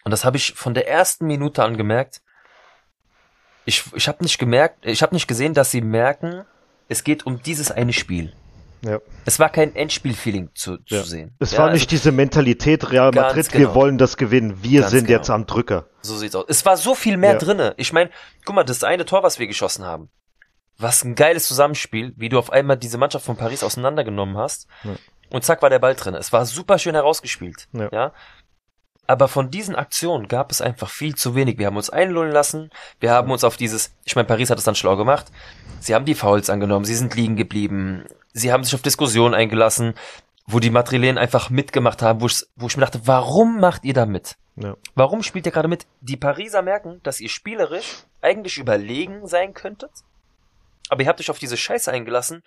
[0.03, 2.21] Und das habe ich von der ersten Minute an gemerkt.
[3.65, 6.43] Ich, ich habe nicht gemerkt, ich habe nicht gesehen, dass sie merken,
[6.89, 8.33] es geht um dieses eine Spiel.
[8.81, 8.99] Ja.
[9.25, 11.01] Es war kein Endspiel-Feeling zu, Ja.
[11.01, 11.35] zu sehen.
[11.39, 13.69] Es Ja, war also nicht diese Mentalität Real Madrid, genau.
[13.69, 15.17] wir wollen das gewinnen, wir Ganz sind genau.
[15.19, 15.87] jetzt am Drücker.
[16.01, 16.45] So sieht's aus.
[16.49, 17.37] Es war so viel mehr Ja.
[17.39, 17.73] drinne.
[17.77, 18.09] Ich meine,
[18.45, 20.09] guck mal, das eine Tor, was wir geschossen haben.
[20.77, 24.67] Was ein geiles Zusammenspiel, wie du auf einmal diese Mannschaft von Paris auseinandergenommen hast.
[25.29, 26.17] Und zack war der Ball drinne.
[26.17, 27.67] Es war super schön herausgespielt.
[27.73, 27.89] Ja.
[27.91, 28.13] ja.
[29.07, 31.57] Aber von diesen Aktionen gab es einfach viel zu wenig.
[31.57, 32.69] Wir haben uns einlullen lassen.
[32.99, 35.27] Wir haben uns auf dieses, ich meine, Paris hat es dann schlau gemacht.
[35.79, 36.85] Sie haben die Fouls angenommen.
[36.85, 38.05] Sie sind liegen geblieben.
[38.33, 39.93] Sie haben sich auf Diskussionen eingelassen,
[40.45, 43.93] wo die Madrilenen einfach mitgemacht haben, wo ich, wo ich mir dachte, warum macht ihr
[43.93, 44.35] da mit?
[44.57, 44.75] Ja.
[44.95, 45.85] Warum spielt ihr gerade mit?
[46.01, 49.91] Die Pariser merken, dass ihr spielerisch eigentlich überlegen sein könntet.
[50.89, 52.43] Aber ihr habt euch auf diese Scheiße eingelassen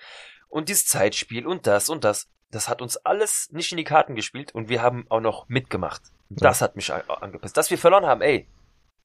[0.49, 2.29] und dieses Zeitspiel und das und das.
[2.51, 6.03] Das hat uns alles nicht in die Karten gespielt und wir haben auch noch mitgemacht.
[6.31, 7.57] Das hat mich angepisst.
[7.57, 8.49] Dass wir verloren haben, ey.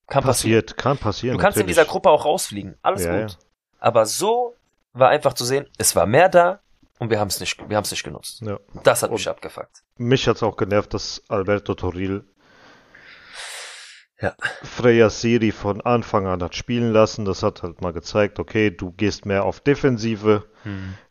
[0.08, 0.62] Kann passieren.
[0.62, 1.38] Passiert, kann passieren.
[1.38, 1.75] Du kannst in natürlich.
[1.77, 2.75] dieser Gruppe auch rausfliegen.
[2.81, 3.38] Alles Ja, gut.
[3.79, 4.55] Aber so
[4.93, 6.60] war einfach zu sehen, es war mehr da
[6.99, 8.41] und wir haben es nicht, wir haben es nicht genutzt.
[8.41, 8.60] Ja.
[8.84, 9.84] Das hat Und- mich abgefuckt.
[9.97, 12.25] Mich hat's auch genervt, dass Alberto Toril
[14.21, 14.34] Ja.
[14.63, 17.25] Freya Siri von Anfang an hat spielen lassen.
[17.25, 20.45] Das hat halt mal gezeigt, okay, du gehst mehr auf Defensive,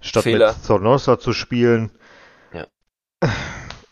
[0.01, 0.53] statt Fehler.
[0.55, 1.90] mit Zornosa zu spielen.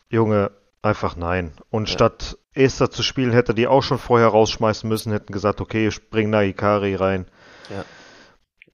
[0.09, 0.51] Junge,
[0.83, 1.53] einfach nein.
[1.71, 1.95] Und Ja.
[1.95, 6.11] statt Esther zu spielen, hätte die auch schon vorher rausschmeißen müssen, hätten gesagt, okay, ich
[6.11, 7.27] bring Naikari rein.
[7.71, 7.85] Ja.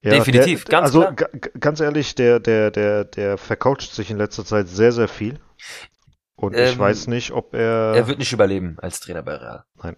[0.00, 1.12] Ja, Definitiv, der, ganz also klar.
[1.14, 5.08] ga- ga- ganz ehrlich, der, der, der, der vercoacht sich in letzter Zeit sehr, sehr
[5.08, 5.40] viel.
[6.36, 7.94] Und ich Ähm, weiß nicht, ob er.
[7.96, 9.64] Er wird nicht überleben als Trainer bei Real.
[9.82, 9.96] Nein.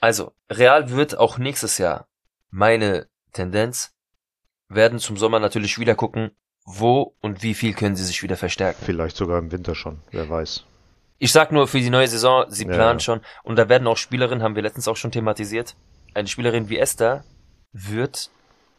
[0.00, 2.08] Also, Real wird auch nächstes Jahr,
[2.50, 3.94] meine Tendenz,
[4.68, 6.32] werden zum Sommer natürlich wieder gucken,
[6.64, 8.82] wo und wie viel können sie sich wieder verstärken.
[8.84, 10.64] Vielleicht sogar im Winter schon, wer weiß.
[11.18, 13.04] Ich sag nur für die neue Saison, sie Ja, planen ja.
[13.04, 13.20] schon.
[13.44, 15.76] Und da werden auch Spielerinnen, haben wir letztens auch schon thematisiert,
[16.14, 17.24] eine Spielerin wie Esther
[17.72, 18.30] wird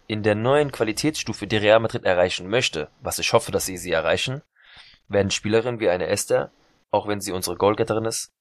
[0.08, 3.91] in der neuen Qualitätsstufe, die Real Madrid erreichen möchte, was ich hoffe, dass sie sie
[3.91, 4.41] erreichen,
[5.08, 6.52] werden Spielerinnen wie eine Esther,
[6.91, 8.32] auch wenn sie unsere Goalgetterin ist,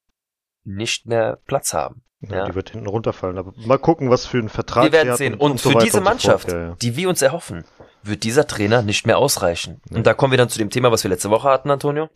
[0.64, 2.02] nicht mehr Platz haben.
[2.20, 2.44] Ja, Ja.
[2.46, 3.38] Die wird hinten runterfallen.
[3.38, 5.34] Aber mal gucken, was für einen Vertrag Wir werden sehen.
[5.34, 6.60] Und, so für weiter diese und so Mannschaft, fort.
[6.60, 6.74] Ja.
[6.80, 7.64] die wir uns erhoffen,
[8.02, 9.80] wird dieser Trainer nicht mehr ausreichen.
[9.90, 9.96] Ja.
[9.96, 12.10] Und da kommen wir dann zu dem Thema, was wir letzte Woche hatten, Antonio.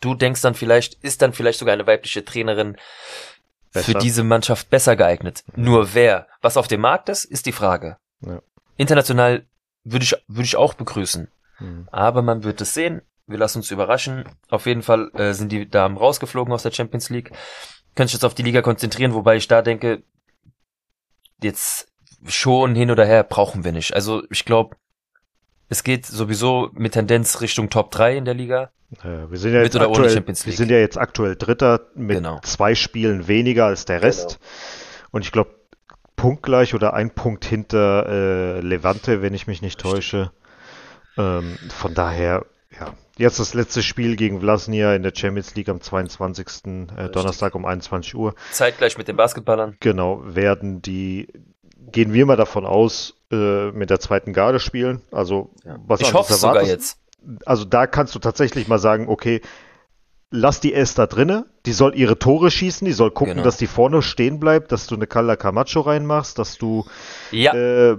[0.00, 2.76] Du denkst dann vielleicht, ist dann vielleicht sogar eine weibliche Trainerin
[3.70, 3.98] für Besser.
[3.98, 5.44] diese Mannschaft besser geeignet.
[5.54, 6.26] Nur wer?
[6.42, 7.98] Was auf dem Markt ist, ist die Frage.
[8.20, 8.40] Ja.
[8.76, 9.46] International
[9.84, 11.28] würde ich, würde ich auch begrüßen.
[11.58, 11.88] Hm.
[11.90, 13.02] Aber man wird es sehen.
[13.26, 14.24] Wir lassen uns überraschen.
[14.50, 17.32] Auf jeden Fall äh, sind die Damen rausgeflogen aus der Champions League.
[17.94, 20.02] Können sich jetzt auf die Liga konzentrieren, wobei ich da denke,
[21.42, 21.90] jetzt
[22.26, 23.94] schon hin oder her brauchen wir nicht.
[23.94, 24.76] Also ich glaube,
[25.68, 28.70] es geht sowieso mit Tendenz Richtung Top 3 in der Liga.
[29.02, 31.86] Ja, wir sind ja Mit jetzt oder ohne aktuell, wir sind ja jetzt aktuell Dritter
[31.94, 32.38] mit Genau.
[32.42, 34.38] zwei Spielen weniger als der Rest.
[35.10, 35.50] Und ich glaube,
[36.14, 40.30] punktgleich oder ein Punkt hinter äh, Levante, wenn ich mich nicht täusche.
[41.18, 42.46] Ähm, von daher,
[42.78, 46.46] ja, jetzt das letzte Spiel gegen Vlasnia in der Champions League am 22.
[46.96, 48.34] Äh, Donnerstag um 21 Uhr.
[48.52, 49.76] Zeitgleich mit den Basketballern.
[49.80, 51.28] Genau, werden die,
[51.92, 55.02] gehen wir mal davon aus, äh, mit der zweiten Garde spielen.
[55.12, 55.76] Also, Ja.
[55.86, 56.98] was ich hoffe sogar jetzt.
[57.44, 59.40] also da kannst du tatsächlich mal sagen, okay,
[60.30, 63.44] lass die S da drinne, die soll ihre Tore schießen, die soll gucken, Genau.
[63.44, 66.84] dass die vorne stehen bleibt, dass du eine Kalla Camacho reinmachst, dass du
[67.30, 67.96] Ja, äh,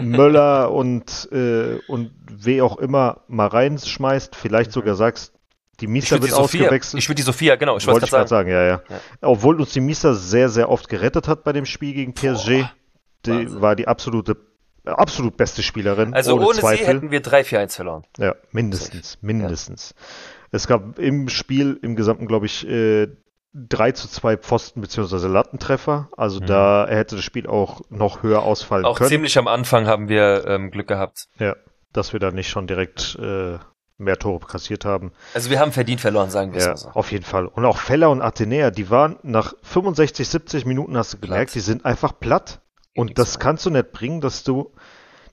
[0.00, 5.32] Möller und, äh, und wer auch immer mal reinschmeißt, vielleicht sogar sagst,
[5.80, 6.36] die die wird Sophia.
[6.40, 7.02] ausgewechselt.
[7.02, 8.28] Ich würde die Sophia, genau, ich wollte gerade sagen.
[8.28, 8.80] sagen, ja, ja,
[9.20, 12.64] Obwohl uns die Mieser sehr, sehr oft gerettet hat bei dem Spiel gegen PSG.
[13.26, 13.60] Die Wahnsinn.
[13.62, 14.36] war die absolute,
[14.84, 16.14] äh, absolut beste Spielerin.
[16.14, 16.78] Also ohne, ohne, Zweifel.
[16.78, 18.04] sie hätten wir 3-4-1 verloren.
[18.18, 19.94] Ja, mindestens, mindestens.
[20.52, 23.08] Es gab im Spiel im Gesamten, glaube ich, äh,
[23.54, 25.26] 3 zu 2 Pfosten- bzw.
[25.28, 26.08] Lattentreffer.
[26.16, 26.46] Also Mhm.
[26.46, 29.08] da hätte das Spiel auch noch höher ausfallen Auch können.
[29.08, 31.28] ziemlich am Anfang haben wir ähm, Glück gehabt.
[31.38, 31.56] Ja,
[31.92, 33.58] dass wir da nicht schon direkt äh,
[33.98, 35.12] mehr Tore kassiert haben.
[35.32, 36.88] Also wir haben verdient verloren, sagen wir es Ja, mal so.
[36.90, 37.46] auf jeden Fall.
[37.46, 41.54] Und auch Feller und Athenea, die waren nach 65, 70 Minuten, hast du gemerkt, Platt.
[41.54, 42.60] die sind einfach platt.
[42.96, 43.38] Und das mehr.
[43.44, 44.72] kannst du nicht bringen, dass du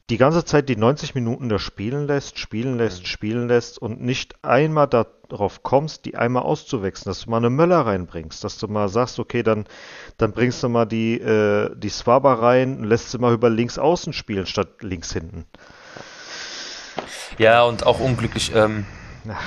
[0.09, 3.05] die ganze Zeit die 90 Minuten da spielen lässt, spielen lässt, Mhm.
[3.05, 7.85] spielen lässt und nicht einmal darauf kommst, die einmal auszuwechseln, dass du mal eine Möller
[7.85, 9.65] reinbringst, dass du mal sagst, okay, dann,
[10.17, 13.79] dann bringst du mal die, äh, die Swaba rein und lässt sie mal über links
[13.79, 15.45] außen spielen statt links hinten.
[17.37, 18.51] Ja, und auch unglücklich.
[18.53, 18.85] Ähm,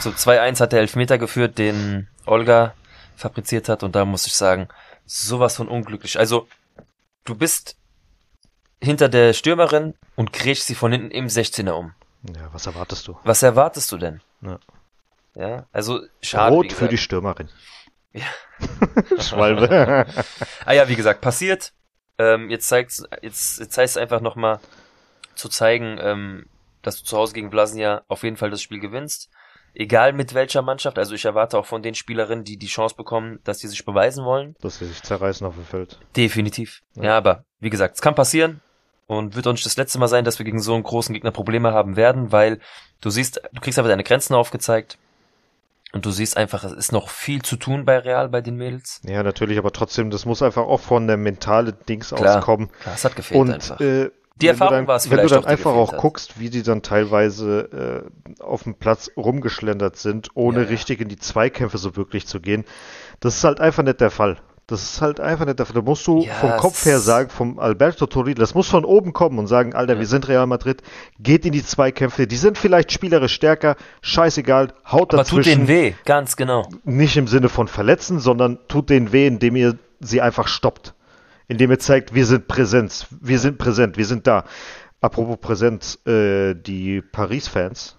[0.01, 2.75] so 2-1 hat der Elfmeter geführt, den Olga
[3.15, 3.83] fabriziert hat.
[3.83, 4.69] Und da muss ich sagen,
[5.05, 6.19] sowas von unglücklich.
[6.19, 6.49] Also,
[7.25, 7.77] du bist
[8.83, 11.93] hinter der Stürmerin und kriegst sie von hinten im 16er um.
[12.35, 13.19] Ja, was erwartest du?
[13.25, 14.21] Was erwartest du denn?
[14.41, 14.59] Ja.
[15.35, 16.55] Ja, also schade.
[16.55, 17.49] Rot für die Stürmerin.
[18.13, 18.25] Ja.
[19.21, 20.07] Schwalbe.
[20.65, 21.73] Ah ja, wie gesagt, passiert.
[22.19, 24.61] Ähm, jetzt zeigt's, jetzt, jetzt heißt es einfach nochmal
[25.35, 26.47] zu zeigen, ähm,
[26.81, 29.29] dass du zu Hause gegen Vlasnia auf jeden Fall das Spiel gewinnst.
[29.75, 30.99] Egal mit welcher Mannschaft.
[30.99, 34.25] Also ich erwarte auch von den Spielerinnen, die die Chance bekommen, dass sie sich beweisen
[34.25, 34.55] wollen.
[34.63, 35.99] dass sie sich zerreißen auf dem Feld.
[36.17, 36.81] Definitiv.
[36.95, 37.03] Ja.
[37.03, 38.63] Ja, aber wie gesagt, es kann passieren
[39.07, 41.31] und wird auch nicht das letzte Mal sein, dass wir gegen so einen großen Gegner
[41.31, 42.61] Probleme haben werden, weil
[43.01, 44.99] du siehst, du kriegst einfach deine Grenzen aufgezeigt
[45.93, 49.01] und du siehst einfach, es ist noch viel zu tun bei Real, bei den Mädels.
[49.05, 52.39] Ja, natürlich, aber trotzdem, das muss einfach auch von der mentale Dings Klar.
[52.39, 52.71] auskommen.
[52.81, 53.81] Klar, es hat gefehlt Und einfach.
[53.81, 55.89] äh, Die wenn du Erfahrung dann, war es Wenn du dann auch, die einfach gefehlt
[55.89, 56.01] auch hat.
[56.01, 58.05] guckst, wie die dann teilweise
[58.39, 60.69] äh, auf dem Platz rumgeschlendert sind, ohne Ja, ja.
[60.71, 62.65] richtig in die Zweikämpfe so wirklich zu gehen,
[63.21, 64.37] das ist halt einfach nicht der Fall.
[64.69, 65.75] Das ist halt einfach nicht Fall.
[65.75, 69.13] Da musst du Ja, vom Kopf her sagen, vom Alberto Torri, das muss von oben
[69.13, 70.01] kommen und sagen, Alter, Ja.
[70.01, 70.83] wir sind Real Madrid,
[71.21, 75.69] geht in die Zweikämpfe, die sind vielleicht spielerisch stärker, scheißegal, haut Aber tut dazwischen denen
[75.69, 76.69] weh, ganz genau.
[76.83, 80.95] nicht im Sinne von verletzen, sondern tut denen weh, indem ihr sie einfach stoppt.
[81.49, 84.45] Indem ihr zeigt, wir sind Präsenz, wir sind präsent, wir sind da.
[85.01, 87.97] Apropos Präsenz, äh, die Paris-Fans,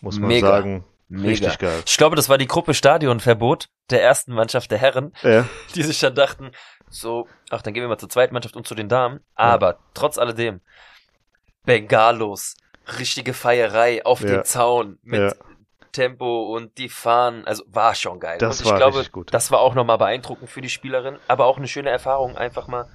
[0.00, 0.48] muss man Mega.
[0.48, 1.28] sagen, Mega.
[1.28, 1.82] richtig geil.
[1.86, 5.42] Ich glaube, das war die Gruppe Stadionverbot der ersten Mannschaft der Herren, Äh,
[5.74, 6.52] die sich dann dachten,
[6.88, 9.20] so, ach, dann gehen wir mal zur zweiten Mannschaft und zu den Damen.
[9.34, 10.60] Aber trotz alledem,
[11.64, 12.56] Bengalos,
[12.98, 14.26] richtige Feierei auf Ja.
[14.28, 15.32] den Zaun mit Ja.
[15.92, 18.38] Tempo und die Fahnen, also war schon geil.
[18.38, 19.34] Das und ich war glaube, richtig gut.
[19.34, 22.88] das war auch nochmal beeindruckend für die Spielerin, aber auch eine schöne Erfahrung, einfach mal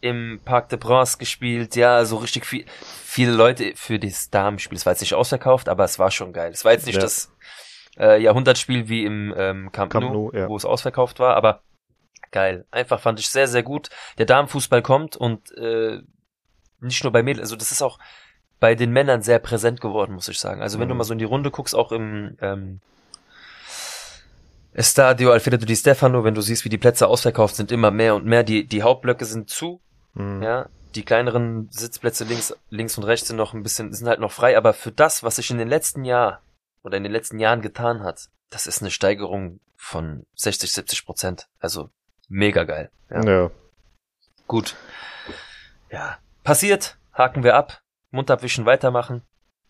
[0.00, 2.64] im Parc de Prince gespielt, ja, so richtig viel,
[3.04, 4.76] viele Leute für das Damenspiel.
[4.76, 6.50] Es war jetzt nicht ausverkauft, aber es war schon geil.
[6.52, 7.02] Es war jetzt nicht Ja.
[7.02, 7.32] das
[7.98, 10.48] äh, Jahrhundertspiel wie im ähm, Camp, Camp Nou, ja.
[10.48, 11.62] wo es ausverkauft war, aber
[12.30, 12.64] geil.
[12.70, 13.88] Einfach fand ich sehr, sehr gut.
[14.18, 15.98] Der Damenfußball kommt und äh,
[16.80, 17.98] nicht nur bei Mädels, also das ist auch
[18.60, 20.62] bei den Männern sehr präsent geworden, muss ich sagen.
[20.62, 20.98] Also wenn du Mhm.
[20.98, 22.80] mal so in die Runde guckst, auch im ähm,
[24.72, 28.24] Estadio Alfredo Di Stefano, wenn du siehst, wie die Plätze ausverkauft sind, immer mehr und
[28.24, 28.44] mehr.
[28.44, 29.80] Die, die Hauptblöcke sind zu,
[30.14, 30.68] mh, ja.
[30.94, 34.56] Die kleineren Sitzplätze links, links und rechts sind noch ein bisschen, sind halt noch frei,
[34.56, 36.42] aber für das, was sich in den letzten Jahr
[36.82, 41.48] oder in den letzten Jahren getan hat, das ist eine Steigerung von 60, 70 Prozent.
[41.60, 41.90] Also
[42.28, 42.90] mega geil.
[43.08, 43.22] Ja.
[43.24, 43.50] ja.
[44.48, 44.74] Gut.
[45.92, 46.18] Ja.
[46.42, 49.22] Passiert, haken wir ab, Mund abwischen, weitermachen.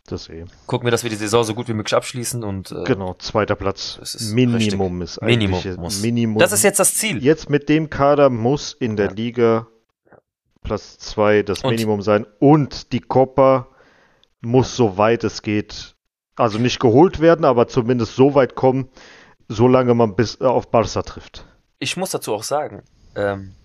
[0.06, 0.46] das eh.
[0.66, 3.56] Gucken wir, dass wir die Saison so gut wie möglich abschließen und äh, Genau, zweiter
[3.56, 3.98] Platz.
[4.00, 6.00] ist Minimum ist Minimum eigentlich muss.
[6.00, 6.38] Minimum.
[6.38, 7.22] das ist jetzt das Ziel.
[7.22, 9.12] Jetzt mit dem Kader muss in der Ja.
[9.12, 9.66] Liga
[10.70, 13.66] Platz 2 das Und- Minimum sein und die Copa
[14.40, 15.96] muss so weit es geht,
[16.36, 18.88] also nicht geholt werden, aber zumindest so weit kommen,
[19.48, 21.44] solange man bis äh, auf Barca trifft.
[21.80, 22.84] Ich muss dazu auch sagen,
[23.16, 23.56] ähm,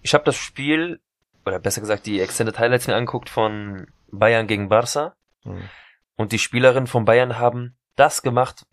[0.00, 0.98] ich habe das Spiel,
[1.44, 5.68] oder besser gesagt die Extended Highlights mir angeguckt von Bayern gegen Barca Mhm.
[6.16, 8.64] und die Spielerinnen von Bayern haben das gemacht,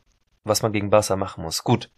[0.45, 1.65] was man gegen Barca machen muss.
[1.65, 1.89] Gut.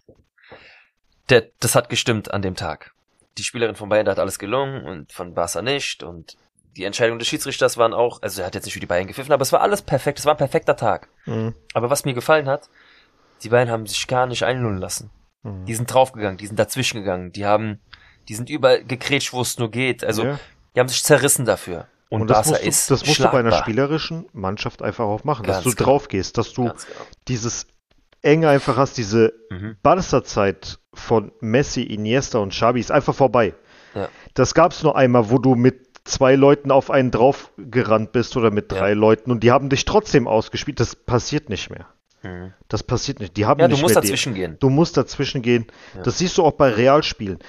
[1.30, 2.94] Der, das hat gestimmt an dem Tag.
[3.38, 6.38] Die Spielerin von Bayern, da hat alles gelungen und von Barca nicht und
[6.78, 9.34] die Entscheidungen des Schiedsrichters waren auch, also er hat jetzt nicht für die Bayern gepfiffen,
[9.34, 11.10] aber es war alles perfekt, es war ein perfekter Tag.
[11.26, 11.54] Mhm.
[11.74, 12.70] Aber was mir gefallen hat,
[13.44, 15.10] die Bayern haben sich gar nicht einlullen lassen.
[15.44, 15.66] Mhm.
[15.66, 17.80] Die sind draufgegangen, die sind dazwischen gegangen, die haben,
[18.30, 20.04] die sind überall gegrätscht, wo es nur geht.
[20.04, 20.40] Also Ja.
[20.76, 21.88] die haben sich zerrissen dafür.
[22.10, 25.06] Und, Und das Barca musst, du, ist das musst du bei einer spielerischen Mannschaft einfach
[25.06, 25.90] auch machen, dass Ganz du genau.
[25.92, 26.76] drauf gehst, dass du genau.
[27.28, 27.68] dieses
[28.22, 29.78] enge einfach hast, diese Mhm.
[29.84, 33.54] Barca-Zeit von Messi, Iniesta und Xabi ist einfach vorbei.
[33.96, 34.10] Ja.
[34.34, 38.52] Das gab's nur einmal, wo du mit zwei Leuten auf einen drauf gerannt bist oder
[38.52, 38.96] mit drei Ja.
[38.96, 40.80] Leuten und die haben dich trotzdem ausgespielt.
[40.80, 41.88] Das passiert nicht mehr.
[42.24, 42.54] Mhm.
[42.68, 43.38] Das passiert nicht.
[43.38, 44.58] Die haben Ja, du nicht musst mehr dazwischen gehen.
[44.60, 45.66] Du musst dazwischen gehen.
[45.96, 46.04] Ja.
[46.04, 47.40] Das siehst du auch bei Realspielen.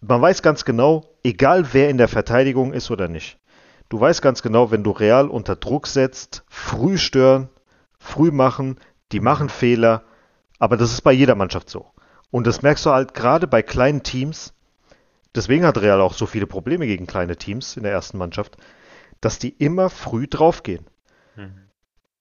[0.00, 3.38] Man weiß ganz genau, egal wer in der Verteidigung ist oder nicht.
[3.88, 7.48] Du weißt ganz genau, wenn du Real unter Druck setzt, früh stören,
[7.98, 8.78] früh machen,
[9.12, 10.02] die machen Fehler,
[10.58, 11.90] aber das ist bei jeder Mannschaft so.
[12.30, 14.52] Und das merkst du halt gerade bei kleinen Teams.
[15.34, 18.56] Deswegen hat Real auch so viele Probleme gegen kleine Teams in der ersten Mannschaft,
[19.20, 20.86] dass die immer früh draufgehen
[21.36, 21.68] Mhm.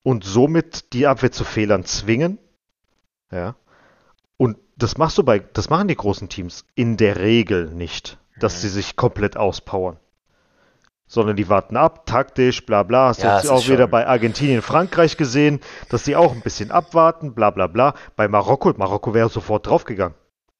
[0.04, 2.38] und somit die Abwehr zu Fehlern zwingen.
[3.32, 3.56] Ja.
[4.38, 8.56] Und das machst du bei, das machen die großen Teams in der Regel nicht, dass
[8.56, 8.60] Mhm.
[8.60, 9.99] sie sich komplett auspowern.
[11.12, 13.08] Sondern die warten ab, taktisch, bla bla.
[13.08, 16.41] Hast du Ja, jetzt es auch wieder bei Argentinien, Frankreich gesehen, dass die auch ein
[16.41, 17.95] bisschen abwarten, bla bla bla.
[18.15, 20.15] Bei Marokko, Marokko wäre sofort draufgegangen.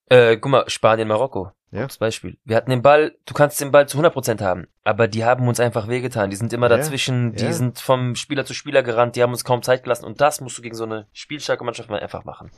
[0.10, 1.52] Äh, guck mal, Spanien, Marokko.
[1.72, 1.84] Ja.
[1.84, 2.38] Als Beispiel.
[2.46, 5.60] Wir hatten den Ball, du kannst den Ball zu 100% haben, aber die haben uns
[5.60, 6.32] einfach wehgetan.
[6.32, 7.54] Die sind immer Ja, dazwischen, die ja.
[7.54, 10.58] sind vom Spieler zu Spieler gerannt, die haben uns kaum Zeit gelassen und das musst
[10.58, 12.50] du gegen so eine spielstarke Mannschaft mal einfach machen.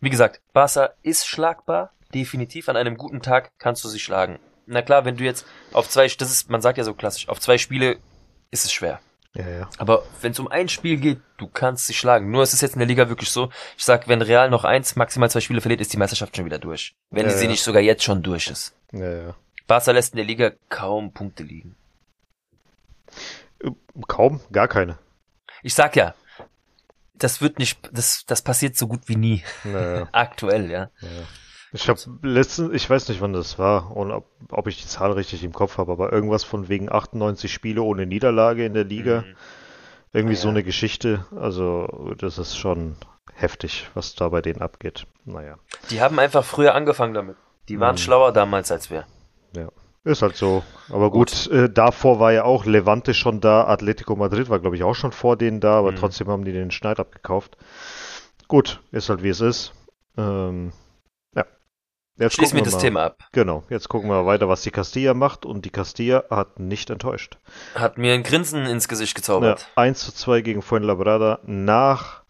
[0.00, 2.68] Wie gesagt, Barca ist schlagbar, definitiv.
[2.68, 4.40] An einem guten Tag kannst du sie schlagen.
[4.66, 7.40] Na klar, wenn du jetzt auf zwei, das ist, man sagt ja so klassisch, auf
[7.40, 7.98] zwei Spiele
[8.50, 9.00] ist es schwer.
[9.34, 9.70] Ja, ja.
[9.78, 12.30] Aber wenn es um ein Spiel geht, du kannst sie schlagen.
[12.32, 14.96] Nur es ist jetzt in der Liga wirklich so, ich sag, wenn Real noch eins,
[14.96, 16.96] maximal zwei Spiele verliert, ist die Meisterschaft schon wieder durch.
[17.10, 17.50] Wenn Ja, sie ja.
[17.50, 18.74] nicht sogar jetzt schon durch ist.
[18.92, 19.34] ja, ja.
[19.68, 21.76] Barca lässt in der Liga kaum Punkte liegen.
[23.62, 23.70] Äh,
[24.08, 24.98] Kaum, gar keine.
[25.62, 26.14] Ich sag ja,
[27.14, 29.44] das wird nicht, das, das passiert so gut wie nie.
[29.64, 30.08] Ja, ja.
[30.12, 30.90] Aktuell, ja.
[31.00, 31.08] Ja.
[31.72, 35.12] Ich habe letztens, ich weiß nicht, wann das war und ob, ob ich die Zahl
[35.12, 39.20] richtig im Kopf habe, aber irgendwas von wegen 98 Spiele ohne Niederlage in der Liga.
[39.20, 39.36] Mhm.
[40.12, 40.40] Irgendwie Ja.
[40.40, 41.24] so eine Geschichte.
[41.36, 42.96] Also, das ist schon
[43.34, 45.06] heftig, was da bei denen abgeht.
[45.24, 45.56] Naja,
[45.90, 47.36] Die haben einfach früher angefangen damit.
[47.68, 47.98] Die waren Mhm.
[47.98, 49.04] schlauer damals als wir.
[50.02, 50.64] ist halt so.
[50.88, 53.66] Aber gut, äh, davor war ja auch Levante schon da.
[53.66, 55.96] Atletico Madrid war, glaube ich, auch schon vor denen da, aber Mhm.
[55.96, 57.58] trotzdem haben die den Schneid abgekauft.
[58.48, 59.72] Gut, ist halt wie es ist.
[60.16, 60.72] Ähm, ja.
[62.20, 62.80] Jetzt Schließen wir gucken das mal.
[62.80, 63.18] Thema ab.
[63.32, 67.38] Genau, jetzt gucken wir weiter, was die Castilla macht und die Castilla hat nicht enttäuscht.
[67.74, 69.68] Hat mir ein Grinsen ins Gesicht Ja, gezaubert.
[69.74, 72.22] 1 zu 2 gegen Fuenlabrada nach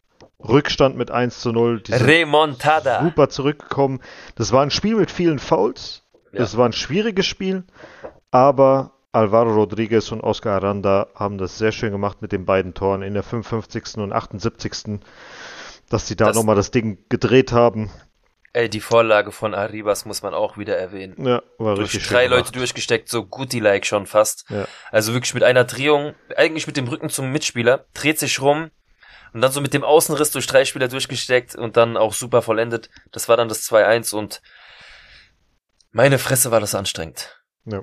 [0.43, 1.83] Rückstand mit 1 zu 0.
[1.83, 3.03] Die Remontada.
[3.03, 4.01] super zurückgekommen.
[4.37, 6.05] Das war ein Spiel mit vielen Fouls.
[6.33, 6.41] Ja.
[6.45, 7.65] Es war ein schwieriges Spiel,
[8.31, 13.03] aber Alvaro Rodriguez und Oscar Aranda haben das sehr schön gemacht mit den beiden Toren
[13.03, 13.97] in der 55.
[13.99, 15.01] und 78.
[15.89, 17.91] Dass sie da Das- nochmal das Ding gedreht haben.
[18.53, 21.15] Ey, die Vorlage von Arribas muss man auch wieder erwähnen.
[21.25, 24.45] Ja, war Durch richtig drei Leute durchgesteckt, so gut die like schon fast.
[24.51, 24.67] Ja.
[24.91, 28.73] Also wirklich mit einer Drehung, eigentlich mit dem Rücken zum Mitspieler, dreht sich rum
[29.33, 32.91] und dann so mit dem Außenriss durch drei Spieler durchgesteckt und dann auch super vollendet.
[33.13, 34.43] Das war dann das 2-1 und
[35.93, 37.41] meine Fresse war das anstrengend.
[37.67, 37.83] Ja.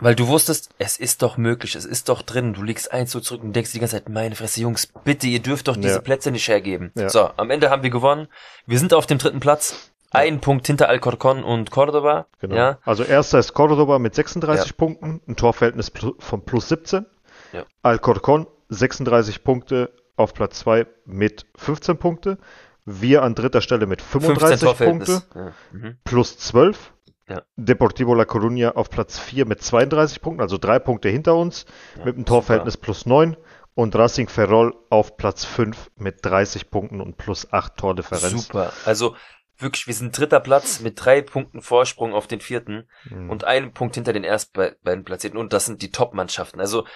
[0.00, 2.52] Weil du wusstest, es ist doch möglich, es ist doch drin.
[2.52, 5.40] Du liegst eins so zurück und denkst die ganze Zeit, meine Fresse, Jungs, bitte, ihr
[5.40, 6.00] dürft doch diese Ja.
[6.00, 6.92] Plätze nicht hergeben.
[6.94, 7.08] Ja.
[7.08, 8.28] So, am Ende haben wir gewonnen.
[8.66, 9.90] Wir sind auf dem dritten Platz.
[10.10, 12.26] Ein Punkt hinter Alcorcon und Cordoba.
[12.40, 12.54] Genau.
[12.56, 12.78] Ja.
[12.84, 17.06] Also erster ist Cordoba mit 36 Punkten, ein Torverhältnis von plus 17.
[17.52, 17.64] Ja.
[17.82, 22.38] Alcorcon 36 Punkte auf Platz 2 mit 15 Punkte.
[22.84, 25.20] Wir an dritter Stelle mit 35 Torverhältnis.
[25.22, 25.52] Punkte Ja.
[25.72, 25.98] Mhm.
[26.04, 26.92] plus 12.
[27.28, 27.42] Ja.
[27.56, 31.64] Deportivo La Coruña auf Platz 4 mit 32 Punkten, also drei Punkte hinter uns
[31.96, 32.28] Ja, mit einem super.
[32.28, 33.36] Torverhältnis plus 9.
[33.74, 38.46] Und Racing Ferrol auf Platz 5 mit 30 Punkten und plus 8 Tordifferenz.
[38.46, 38.72] Super.
[38.86, 39.16] Also
[39.58, 43.28] wirklich, wir sind dritter Platz mit drei Punkten Vorsprung auf den vierten Mhm.
[43.28, 45.38] und einem Punkt hinter den erst be- beiden Platzierten.
[45.38, 46.58] Und das sind die Top-Mannschaften.
[46.60, 46.86] Also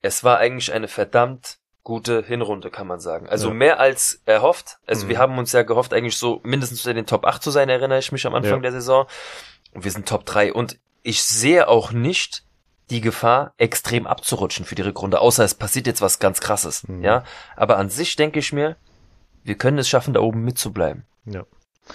[0.00, 3.28] es war eigentlich eine verdammt gute Hinrunde, kann man sagen.
[3.28, 3.54] Also Ja.
[3.54, 4.78] mehr als erhofft.
[4.86, 5.10] Also Mhm.
[5.10, 7.98] wir haben uns ja gehofft, eigentlich so mindestens unter den Top 8 zu sein, erinnere
[7.98, 8.58] ich mich am Anfang Ja.
[8.60, 9.06] der Saison.
[9.72, 10.52] Und wir sind Top 3.
[10.52, 12.44] Und ich sehe auch nicht
[12.90, 16.86] die Gefahr, extrem abzurutschen für die Rückrunde, außer es passiert jetzt was ganz krasses.
[16.88, 17.02] Mhm.
[17.04, 17.24] Ja.
[17.56, 18.76] Aber an sich denke ich mir,
[19.44, 21.04] wir können es schaffen, da oben mitzubleiben.
[21.24, 21.44] Ja.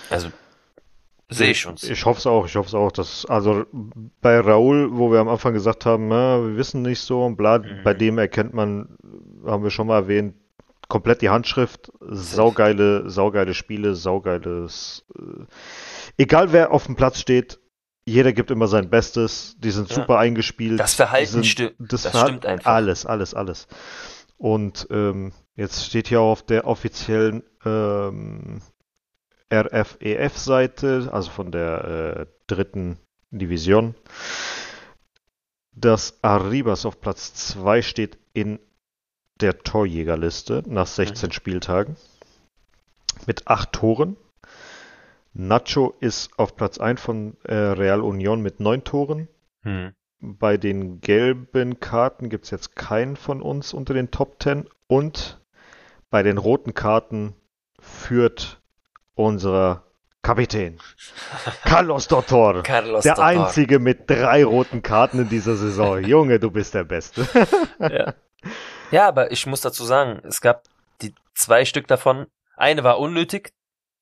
[0.09, 0.29] Also
[1.29, 1.83] sehe ich uns.
[1.83, 2.91] Ich hoffe es auch, ich hoffe es auch.
[2.91, 3.65] Dass, also
[4.21, 7.59] bei Raul, wo wir am Anfang gesagt haben, na, wir wissen nicht so und bla,
[7.59, 7.83] Mhm.
[7.83, 8.95] bei dem erkennt man,
[9.45, 10.35] haben wir schon mal erwähnt,
[10.87, 15.03] komplett die Handschrift, saugeile, saugeile Spiele, saugeiles.
[15.17, 15.45] Äh,
[16.17, 17.59] egal wer auf dem Platz steht,
[18.07, 19.95] jeder gibt immer sein Bestes, die sind Ja.
[19.95, 20.79] super eingespielt.
[20.79, 21.73] Das Verhalten sind, stimmt.
[21.79, 22.71] Das, Das Verhalten, stimmt einfach.
[22.71, 23.67] Alles, alles, alles.
[24.37, 28.61] Und ähm, jetzt steht hier auf der offiziellen ähm,
[29.51, 32.97] RFEF-Seite, also von der äh, dritten
[33.31, 33.95] Division,
[35.71, 38.59] dass Arribas auf Platz 2 steht in
[39.41, 41.97] der Torjägerliste nach 16 Spieltagen
[43.25, 44.17] mit 8 Toren.
[45.33, 49.27] Nacho ist auf Platz 1 von äh, Real Union mit 9 Toren.
[49.63, 49.93] Hm.
[50.19, 54.69] Bei den gelben Karten gibt es jetzt keinen von uns unter den Top 10.
[54.87, 55.41] Und
[56.09, 57.35] bei den roten Karten
[57.79, 58.61] führt
[59.15, 59.83] unser
[60.21, 60.79] Kapitän
[61.63, 62.63] Carlos Dottor.
[62.63, 63.25] Carlos Der Dottor.
[63.25, 65.99] einzige mit drei roten Karten in dieser Saison.
[66.03, 67.27] Junge, du bist der Beste.
[67.79, 68.13] Ja.
[68.91, 70.63] ja, aber ich muss dazu sagen, es gab
[71.01, 72.25] die zwei Stück davon.
[72.57, 73.53] Eine war unnötig.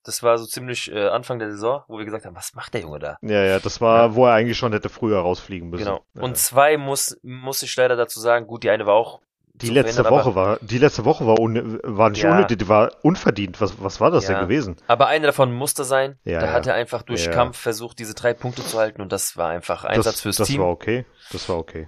[0.05, 2.82] Das war so ziemlich äh, Anfang der Saison, wo wir gesagt haben, was macht der
[2.82, 3.18] Junge da?
[3.22, 5.86] ja, ja, das war, wo er eigentlich schon hätte früher rausfliegen müssen.
[5.86, 6.05] Genau.
[6.14, 6.22] Ja.
[6.22, 9.22] Und zwei muss, muss ich leider dazu sagen, gut, die eine war auch
[9.53, 12.31] die zu letzte Woche war, die letzte Woche war, un, war nicht Ja.
[12.31, 13.61] unnötig, die war unverdient.
[13.61, 14.33] Was, was war das Ja.
[14.33, 14.77] denn gewesen?
[14.87, 16.17] Aber eine davon musste sein.
[16.23, 16.51] Ja, da ja.
[16.53, 17.29] hat er einfach durch.
[17.29, 20.47] Kampf versucht, diese drei Punkte zu halten und das war einfach Einsatz das, fürs das
[20.47, 20.61] Team.
[20.61, 21.05] war okay.
[21.31, 21.87] Das war okay.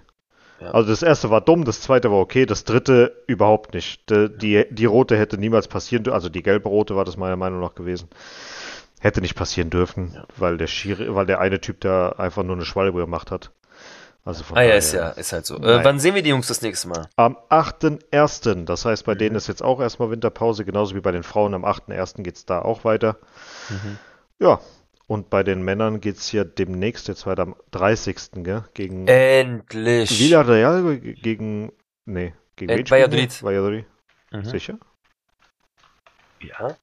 [0.71, 4.09] Also das erste war dumm, das zweite war okay, das dritte überhaupt nicht.
[4.09, 7.35] Die, die, die rote hätte niemals passieren dürfen, also die gelbe rote war das meiner
[7.35, 8.07] Meinung nach gewesen.
[9.01, 12.65] Hätte nicht passieren dürfen, weil der Schiri, weil der eine Typ da einfach nur eine
[12.65, 13.51] Schwalbe gemacht hat.
[14.25, 15.57] Also von ah ja, ist ja, ist halt so.
[15.57, 17.07] Äh, wann sehen wir die Jungs das nächste Mal?
[17.15, 19.19] Am 8.1., das heißt, bei Mhm.
[19.19, 21.53] denen ist jetzt auch erstmal Winterpause, genauso wie bei den Frauen.
[21.53, 22.23] Am 8.1.
[22.23, 23.17] geht's da auch weiter.
[23.69, 23.99] Mhm.
[24.39, 24.59] Ja,
[25.05, 28.43] und bei den Männern geht's ja demnächst, jetzt weiter am 30.
[28.43, 28.63] Gell?
[28.73, 30.19] Gegen Endlich.
[30.19, 31.71] Villarreal, ge- gegen,
[32.05, 32.89] nee, gegen Äh?
[32.89, 33.43] Valladolid.
[33.43, 33.85] Valladolid.
[34.31, 34.45] Mhm.
[34.45, 34.79] Sicher?
[36.41, 36.75] Ja.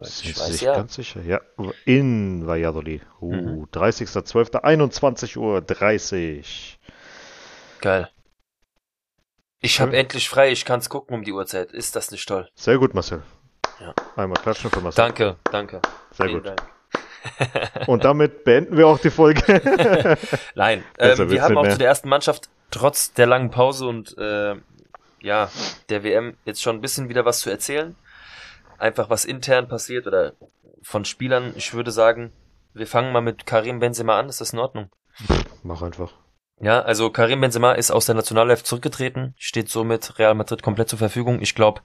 [0.00, 0.74] Sind Ich Sie weiß sich ja.
[0.74, 1.20] ganz sicher?
[1.22, 1.40] Ja,
[1.84, 3.02] in Valladolid.
[3.20, 3.64] Uh, Mhm.
[3.72, 6.78] 30.12., 21 Uhr 30.
[7.80, 8.08] Geil.
[9.60, 11.72] Ich habe endlich frei, ich kann's gucken um die Uhrzeit.
[11.72, 12.48] Ist das nicht toll?
[12.54, 13.22] Sehr gut, Marcel.
[13.80, 13.92] Ja.
[14.16, 15.04] Einmal klatschen für Marcel.
[15.04, 15.80] Danke, danke.
[16.12, 16.46] Sehr Vielen gut.
[16.46, 16.62] Dank.
[17.88, 19.42] Und damit beenden wir auch die Folge.
[20.54, 21.72] Nein, ähm, wir haben auch mehr.
[21.72, 24.54] zu der ersten Mannschaft trotz der langen Pause und äh,
[25.20, 25.50] ja,
[25.88, 27.96] der WM jetzt schon ein bisschen wieder was zu erzählen.
[28.78, 30.32] Einfach was intern passiert oder
[30.82, 31.52] von Spielern.
[31.56, 32.32] Ich würde sagen,
[32.72, 34.28] wir fangen mal mit Karim Benzema an.
[34.28, 34.90] Ist das in Ordnung?
[35.62, 36.14] Mach einfach.
[36.60, 40.98] Ja, also Karim Benzema ist aus der Nationalelf zurückgetreten, steht somit Real Madrid komplett zur
[40.98, 41.40] Verfügung.
[41.40, 41.82] Ich glaube,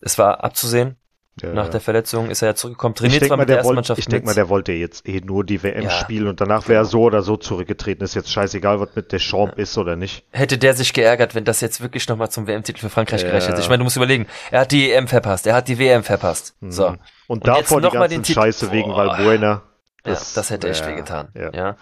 [0.00, 0.96] es war abzusehen.
[1.42, 1.70] Ja, Nach ja.
[1.70, 2.94] der Verletzung ist er ja zurückgekommen.
[2.94, 5.08] Trainiert denke zwar mal, mit der der wollte, Mannschaft ich denk mal, der wollte jetzt
[5.08, 5.90] eh nur die WM Ja.
[5.90, 8.04] spielen und danach wäre er so oder so zurückgetreten.
[8.04, 10.24] Ist jetzt scheißegal, was mit Deschamps ist oder nicht.
[10.32, 13.28] Hätte der sich geärgert, wenn das jetzt wirklich nochmal zum WM-Titel für Frankreich Ja.
[13.28, 13.60] gereicht hätte.
[13.60, 16.54] Ich meine, du musst überlegen, er hat die EM verpasst, er hat die WM verpasst.
[16.60, 16.70] Mhm.
[16.72, 16.86] So.
[16.88, 19.06] Und, Und davor jetzt die noch mal ganzen den Titel- Scheiße wegen Boah.
[19.08, 19.62] Valbuena.
[20.04, 21.28] Ja, das hätte echt ja, wehgetan.
[21.34, 21.50] Ja.
[21.52, 21.76] Ja.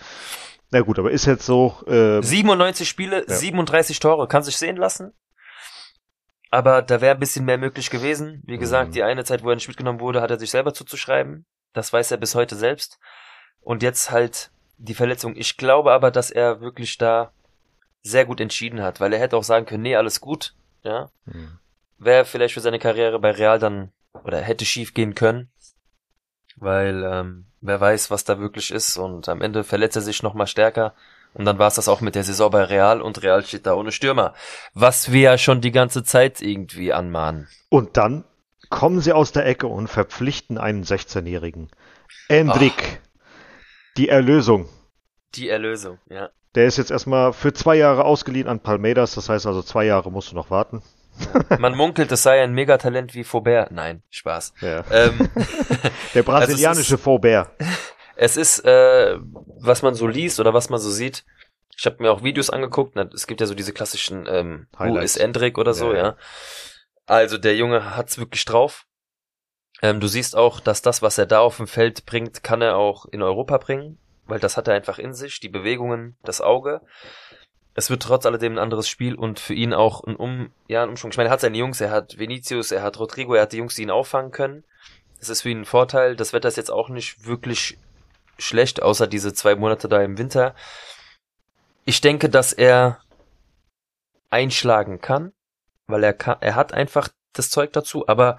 [0.70, 1.76] Na gut, aber ist jetzt so.
[1.86, 3.34] Äh, 97 Spiele, Ja.
[3.34, 5.12] 37 Tore, kann sich sehen lassen.
[6.51, 8.42] Aber da wäre ein bisschen mehr möglich gewesen.
[8.46, 8.92] Wie gesagt, Mhm.
[8.92, 11.44] die eine Zeit, wo er nicht mitgenommen wurde, hat er sich selber zuzuschreiben.
[11.74, 12.99] Das weiß er bis heute selbst.
[13.61, 15.36] Und jetzt halt die Verletzung.
[15.36, 17.32] Ich glaube aber, dass er wirklich da
[18.03, 20.55] sehr gut entschieden hat, weil er hätte auch sagen können, nee, alles gut.
[20.82, 21.11] Ja.
[21.26, 21.59] hm.
[21.99, 23.90] Wäre vielleicht für seine Karriere bei Real dann
[24.24, 25.51] oder hätte schief gehen können.
[26.57, 28.96] Weil ähm, wer weiß, was da wirklich ist.
[28.96, 30.94] Und am Ende verletzt er sich nochmal stärker.
[31.35, 33.74] Und dann war es das auch mit der Saison bei Real und Real steht da
[33.74, 34.35] ohne Stürmer.
[34.74, 37.49] Was wir ja schon die ganze Zeit irgendwie anmahnen.
[37.68, 38.24] Und dann
[38.70, 41.70] kommen sie aus der Ecke und verpflichten einen 16-Jährigen.
[42.29, 43.01] Endrick.
[43.97, 44.68] Die Erlösung.
[45.35, 46.31] Die Erlösung, ja.
[46.55, 49.14] Der ist jetzt erstmal für zwei Jahre ausgeliehen an Palmeiras.
[49.14, 50.83] Das heißt also, zwei Jahre musst du noch warten.
[51.59, 53.70] Man munkelt, es sei ein Megatalent wie Faubert.
[53.70, 54.55] Nein, Spaß.
[54.61, 54.85] Ja.
[54.91, 55.29] Ähm,
[56.14, 57.51] Der brasilianische Faubert.
[58.20, 59.16] Es ist, äh,
[59.60, 61.24] was man so liest oder was man so sieht.
[61.76, 62.96] Ich habe mir auch Videos angeguckt.
[62.96, 65.14] na, Es gibt ja so diese klassischen ähm, Who Highlights.
[65.14, 66.16] is Endrick oder so, Ja, ja.
[67.06, 68.86] Also der Junge hat's wirklich drauf.
[69.80, 72.76] Ähm, du siehst auch, dass das, was er da auf dem Feld bringt, kann er
[72.76, 76.80] auch in Europa bringen, weil das hat er einfach in sich, die Bewegungen, das Auge.
[77.74, 80.88] Es wird trotz alledem ein anderes Spiel und für ihn auch ein um, ja, ein
[80.88, 81.12] Umschwung.
[81.12, 83.58] Ich meine, er hat seine Jungs, er hat Vinicius, er hat Rodrigo, er hat die
[83.58, 84.64] Jungs, die ihn auffangen können.
[85.20, 86.16] Das ist für ihn ein Vorteil.
[86.16, 87.78] Das Wetter ist jetzt auch nicht wirklich
[88.39, 90.55] schlecht, außer diese zwei Monate da im Winter.
[91.84, 93.01] Ich denke, dass er
[94.30, 95.32] einschlagen kann,
[95.86, 98.39] weil er kann, er hat einfach das Zeug dazu, aber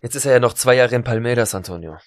[0.00, 1.98] jetzt ist er ja noch zwei Jahre in Palmeiras, Antonio.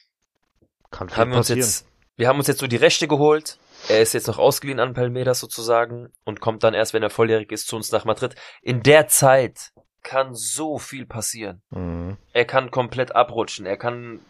[0.91, 3.57] Kann viel Haben wir uns jetzt, wir haben uns jetzt so die Rechte geholt.
[3.88, 7.51] Er ist jetzt noch ausgeliehen an Palmeiras sozusagen und kommt dann erst, wenn er volljährig
[7.51, 8.36] ist, zu uns nach Madrid.
[8.61, 11.61] In der Zeit kann so viel passieren.
[11.71, 12.17] Mhm.
[12.34, 13.65] Er kann komplett abrutschen.
[13.65, 14.21] Er kann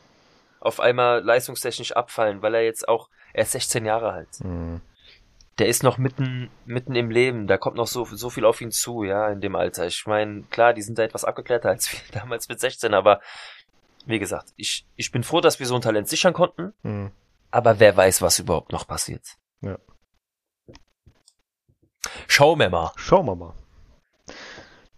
[0.65, 4.29] auf einmal leistungstechnisch abfallen, weil er jetzt auch, Er ist 16 Jahre alt.
[4.43, 4.81] Mhm.
[5.59, 7.47] Der ist noch mitten, mitten im Leben.
[7.47, 9.85] Da kommt noch so, so viel auf ihn zu, ja, in dem Alter.
[9.87, 13.21] Ich meine, klar, die sind da etwas abgeklärter als wir damals mit 16, aber
[14.05, 17.11] wie gesagt, ich, ich bin froh, dass wir so ein Talent sichern konnten, Mhm.
[17.51, 19.23] aber wer weiß, was überhaupt noch passiert.
[19.61, 19.77] Ja.
[22.27, 22.91] Schauen wir mal.
[22.97, 23.53] Schauen wir mal.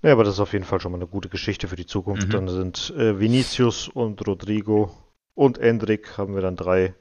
[0.01, 2.27] Ja, aber das ist auf jeden Fall schon mal eine gute Geschichte für die Zukunft.
[2.27, 2.31] Mhm.
[2.31, 4.91] Dann sind äh, Vinicius und Rodrigo
[5.37, 6.93] und Endrick haben wir dann drei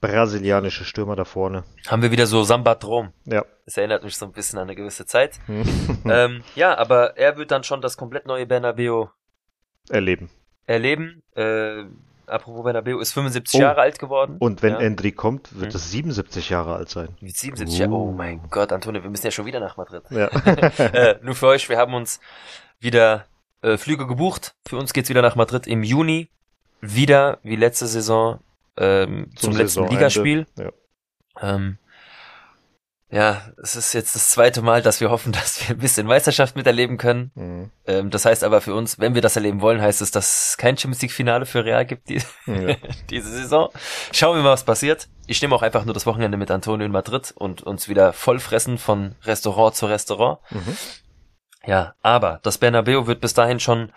[0.00, 1.64] brasilianische Stürmer da vorne.
[1.86, 3.12] Haben wir wieder so Samba-Trom.
[3.24, 3.44] Ja.
[3.66, 5.38] Das erinnert mich so ein bisschen an eine gewisse Zeit.
[6.04, 9.06] ähm, ja, aber er wird dann schon das komplett neue Bernabeu
[9.88, 10.28] Erleben.
[10.66, 11.22] erleben.
[11.36, 11.84] Äh,
[12.26, 13.62] apropos Bernabeu, ist 75 Oh.
[13.62, 14.36] Jahre alt geworden.
[14.40, 15.76] Und wenn ja, Endrick kommt, wird Mhm.
[15.76, 17.08] es 77 Jahre alt sein.
[17.20, 17.92] mit 77 Jahren.
[17.92, 18.12] Oh Uh.
[18.12, 20.02] mein Gott, Antonio, wir müssen ja schon wieder nach Madrid.
[20.10, 20.26] Ja.
[20.78, 22.18] äh, nur für euch, wir haben uns
[22.80, 23.26] wieder
[23.62, 24.54] äh, Flüge gebucht.
[24.66, 26.28] Für uns geht's wieder nach Madrid im Juni.
[26.82, 28.40] Wieder wie letzte Saison
[28.76, 29.94] ähm, zum, Zum letzten Saisonende.
[29.94, 30.46] Ligaspiel.
[30.56, 30.72] Ja.
[31.40, 31.78] Ähm,
[33.10, 36.56] ja, es ist jetzt das zweite Mal, dass wir hoffen, dass wir ein bisschen Meisterschaft
[36.56, 37.30] miterleben können.
[37.34, 37.70] Mhm.
[37.86, 40.56] Ähm, das heißt aber für uns, wenn wir das erleben wollen, heißt es, dass es
[40.56, 42.76] kein Champions League Finale für Real gibt die, ja.
[43.10, 43.68] diese Saison.
[44.12, 45.08] Schauen wir mal, was passiert.
[45.26, 48.40] Ich nehme auch einfach nur das Wochenende mit Antonio in Madrid und uns wieder voll
[48.40, 50.40] fressen von Restaurant zu Restaurant.
[50.50, 50.76] Mhm.
[51.64, 53.92] Ja, aber das Bernabeu wird bis dahin schon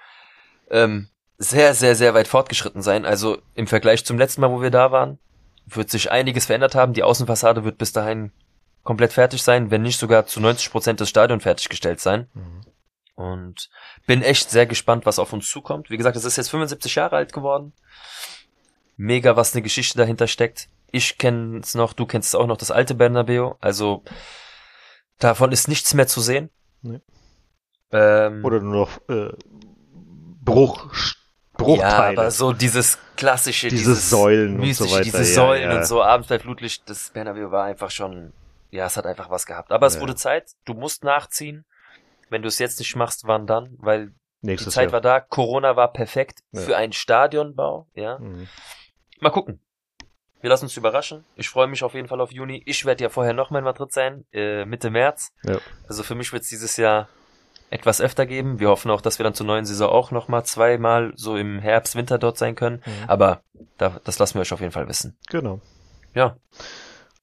[0.70, 3.06] ähm, sehr, sehr, sehr weit fortgeschritten sein.
[3.06, 5.20] Also im Vergleich zum letzten Mal, wo wir da waren,
[5.66, 6.94] wird sich einiges verändert haben.
[6.94, 8.32] Die Außenfassade wird bis dahin
[8.84, 12.28] komplett fertig sein, wenn nicht sogar zu 90 Prozent des Stadion fertiggestellt sein.
[12.34, 12.62] Mhm.
[13.16, 13.70] Und
[14.06, 15.90] bin echt sehr gespannt, was auf uns zukommt.
[15.90, 17.74] Wie gesagt, es ist jetzt 75 Jahre alt geworden.
[18.98, 20.70] Mega, was eine Geschichte dahinter steckt.
[20.92, 23.54] Ich kenne es noch, du kennst es auch noch, das alte Bernabeu.
[23.60, 24.04] Also
[25.20, 26.50] davon ist nichts mehr zu sehen.
[26.82, 27.02] Nee.
[27.92, 29.34] Ähm, Oder nur noch äh,
[31.58, 32.20] Bruch, ja, Bruchteile.
[32.22, 35.78] aber so dieses klassische, Diese dieses Säulen und so mystische, weiter, diese ja, Säulen ja.
[35.78, 38.34] und so, abends bei Flutlicht, das Bernabeu war einfach schon,
[38.72, 39.72] ja, es hat einfach was gehabt.
[39.72, 40.02] Aber es Ja.
[40.02, 41.66] wurde Zeit, du musst nachziehen.
[42.30, 43.76] Wenn du es jetzt nicht machst, wann dann?
[43.78, 44.08] Weil
[44.42, 44.94] die Nächstes Zeit Jahr.
[44.94, 46.62] war da, Corona war perfekt Ja.
[46.62, 48.20] für einen Stadionbau, ja.
[48.20, 48.48] Mhm.
[49.22, 49.62] Mal gucken.
[50.42, 51.24] Wir lassen uns überraschen.
[51.36, 52.62] Ich freue mich auf jeden Fall auf Juni.
[52.68, 55.32] Ich werde ja vorher noch mal in Madrid sein, äh, Mitte März.
[55.44, 55.58] Ja.
[55.88, 57.08] Also für mich wird es dieses Jahr
[57.76, 58.60] etwas öfter geben.
[58.60, 61.60] Wir hoffen auch, dass wir dann zur neuen Saison auch noch mal zweimal so im
[61.60, 62.82] Herbst, Winter dort sein können.
[62.86, 62.92] Mhm.
[63.08, 63.42] Aber
[63.78, 65.18] da, das lassen wir euch auf jeden Fall wissen.
[65.30, 65.60] Genau.
[66.14, 66.38] Ja,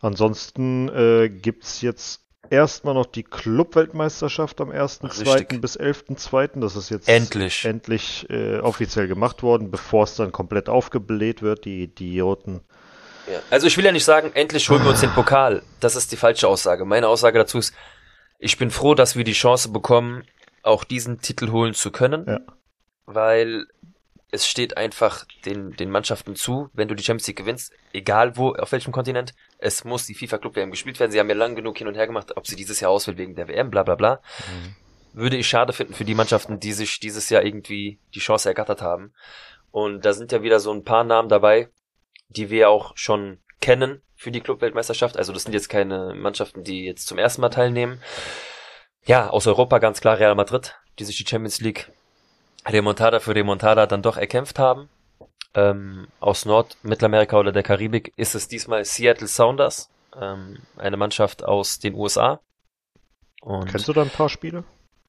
[0.02, 5.34] Ansonsten äh, gibt's jetzt erstmal noch die Club-Weltmeisterschaft am 1.2.
[5.34, 5.60] Richtig.
[5.60, 6.60] bis 11.2.
[6.60, 7.64] Das ist jetzt endlich.
[7.64, 12.62] endlich äh, offiziell gemacht worden, bevor es dann komplett aufgebläht wird, die Idioten.
[13.32, 13.38] Ja.
[13.50, 15.62] Also ich will ja nicht sagen, endlich holen wir uns den Pokal.
[15.78, 16.84] Das ist die falsche Aussage.
[16.84, 17.72] Meine Aussage dazu ist,
[18.40, 20.24] ich bin froh, dass wir die Chance bekommen,
[20.62, 22.26] auch diesen Titel holen zu können.
[22.26, 22.40] Ja.
[23.06, 23.66] Weil
[24.30, 28.54] es steht einfach den, den Mannschaften zu, wenn du die Champions League gewinnst, egal wo,
[28.54, 31.12] auf welchem Kontinent, es muss die FIFA Club WM gespielt werden.
[31.12, 33.34] Sie haben ja lang genug hin und her gemacht, ob sie dieses Jahr auswählt wegen
[33.34, 34.22] der WM, bla bla bla.
[35.12, 38.80] Würde ich schade finden für die Mannschaften, die sich dieses Jahr irgendwie die Chance ergattert
[38.80, 39.12] haben.
[39.70, 41.68] Und da sind ja wieder so ein paar Namen dabei,
[42.28, 45.18] die wir auch schon kennen für die Clubweltmeisterschaft.
[45.18, 48.00] Also das sind jetzt keine Mannschaften, die jetzt zum ersten Mal teilnehmen.
[49.04, 51.90] Ja, aus Europa ganz klar Real Madrid, die sich die Champions League
[52.66, 54.88] Remontada für Remontada dann doch erkämpft haben.
[55.54, 61.44] Ähm, aus Nord-, Mittelamerika oder der Karibik ist es diesmal Seattle Sounders, ähm, eine Mannschaft
[61.44, 62.40] aus den USA.
[63.42, 64.64] Und Kennst du da ein paar Spiele?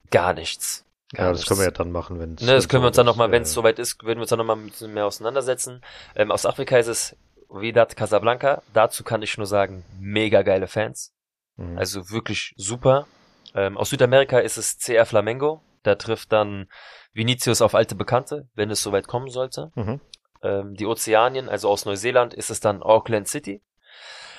[0.10, 0.86] gar nichts.
[1.14, 1.78] Gar Ja, das können wir ja nichts.
[1.78, 4.04] dann machen, wenn Ne, das können wir uns dann nochmal, wenn es äh, soweit ist,
[4.04, 5.82] würden wir uns dann nochmal ein bisschen mehr auseinandersetzen.
[6.16, 7.16] Ähm, aus Afrika ist es
[7.50, 8.64] Wydad Casablanca.
[8.74, 11.14] Dazu kann ich nur sagen, mega geile Fans.
[11.58, 11.78] mhm.
[11.78, 13.08] Also wirklich super.
[13.56, 15.62] Ähm, aus Südamerika ist es CR Flamengo.
[15.84, 16.68] Da trifft dann
[17.14, 19.72] Vinicius auf alte Bekannte, wenn es soweit kommen sollte.
[19.76, 20.00] Mhm.
[20.42, 23.62] Ähm, die Ozeanien, also aus Neuseeland, ist es dann Auckland City.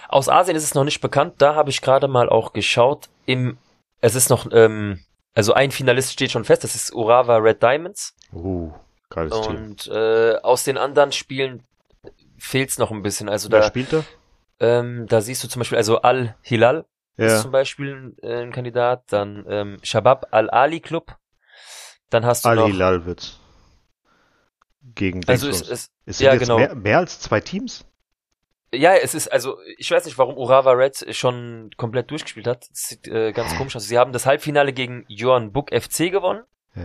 [0.09, 1.35] Aus Asien ist es noch nicht bekannt.
[1.39, 3.09] Da habe ich gerade mal auch geschaut.
[3.27, 3.59] Im,
[4.01, 5.01] es ist noch, ähm,
[5.35, 6.65] also ein Finalist steht schon fest.
[6.65, 8.15] Das ist Urawa Red Diamonds.
[8.33, 8.73] Uh,
[9.11, 9.57] geiles Team.
[9.57, 11.63] Und äh, aus den anderen Spielen
[12.39, 13.29] fehlt's noch ein bisschen.
[13.29, 14.05] Also Wer da, spielt da?
[14.61, 16.87] ähm, da siehst du zum Beispiel, also Al-Hilal ist
[17.17, 17.41] Ja.
[17.41, 21.17] zum Beispiel äh, ein Kandidat, dann ähm, Shabab Al-Ali Club,
[22.11, 23.39] dann hast du noch, Al-Hilal wird's.
[24.95, 25.71] Gegen also Dingsbums.
[25.71, 26.59] es, es, Ist ja, jetzt genau.
[26.59, 27.85] mehr, mehr als zwei Teams?
[28.75, 32.69] ja, es ist, also ich weiß nicht, warum Urawa Red schon komplett durchgespielt hat.
[32.71, 33.85] Das sieht äh, ganz komisch aus.
[33.85, 36.43] Sie haben das Halbfinale gegen Johan Buck FC gewonnen,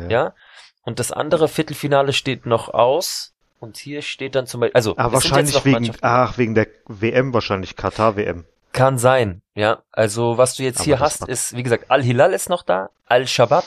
[0.08, 0.36] ja,
[0.84, 3.34] und das andere Viertelfinale steht noch aus.
[3.60, 7.34] Und hier steht dann zum Beispiel, also Ah, es wahrscheinlich wegen, ach, wegen der WM
[7.34, 8.46] wahrscheinlich, Katar-WM.
[8.72, 9.84] Kann sein, ja.
[9.92, 13.66] Also was du jetzt Aber hier hast, ist, wie gesagt, Al-Hilal ist noch da, Al-Shabaab,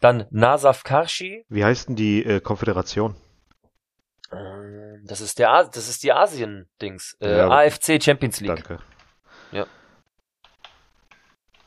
[0.00, 3.14] dann Nasaf Karshi, Wie heißt denn die äh, Konföderation?
[4.32, 7.16] Ähm, Das ist der, A- das ist die Asien-Dings.
[7.20, 8.54] Äh, Ja, AFC Champions League.
[8.56, 8.78] Danke.
[9.52, 9.66] Ja.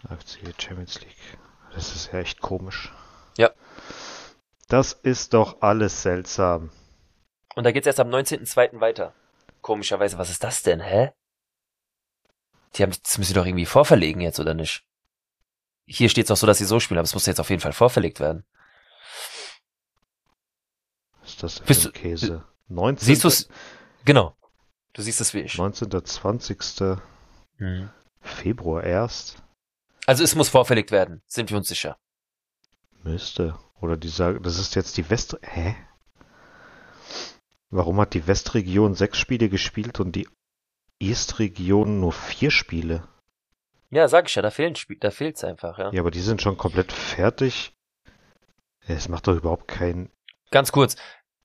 [0.10, 1.38] AFC Champions League.
[1.74, 2.92] Das ist ja echt komisch.
[3.38, 3.50] Ja.
[4.68, 6.72] Das ist doch alles seltsam.
[7.56, 8.80] Und da geht's erst am 19.02.
[8.80, 9.14] weiter.
[9.62, 11.12] Komischerweise, was ist das denn, hä?
[12.76, 14.84] Die haben, das müssen sie doch irgendwie vorverlegen jetzt, oder nicht?
[15.86, 17.74] Hier steht's auch so, dass sie so spielen, aber es muss jetzt auf jeden Fall
[17.74, 18.46] vorverlegt werden.
[21.22, 22.46] Was ist das denn Bist für ein du- Käse?
[22.70, 23.06] 19.
[23.06, 23.48] Siehst du's?
[24.06, 24.36] Genau.
[24.94, 25.58] Du siehst es wie ich.
[25.58, 25.90] 19.
[26.06, 26.98] 20.
[27.58, 27.90] Mhm.
[28.22, 29.38] Februar erst?
[30.06, 31.98] Also es muss vorverlegt werden, sind wir uns sicher.
[33.04, 33.58] Müsste.
[33.82, 35.38] Oder die sagen, das ist jetzt die West...
[35.42, 35.76] Hä?
[37.70, 40.28] Warum hat die Westregion sechs Spiele gespielt und die
[41.02, 43.08] Estregion nur vier Spiele?
[43.90, 45.92] Ja, sag ich ja, da fehlen Spiel, da fehlt's einfach, ja.
[45.92, 47.74] Ja, aber die sind schon komplett fertig.
[48.88, 50.10] Es macht doch überhaupt keinen...
[50.52, 50.96] Ganz kurz,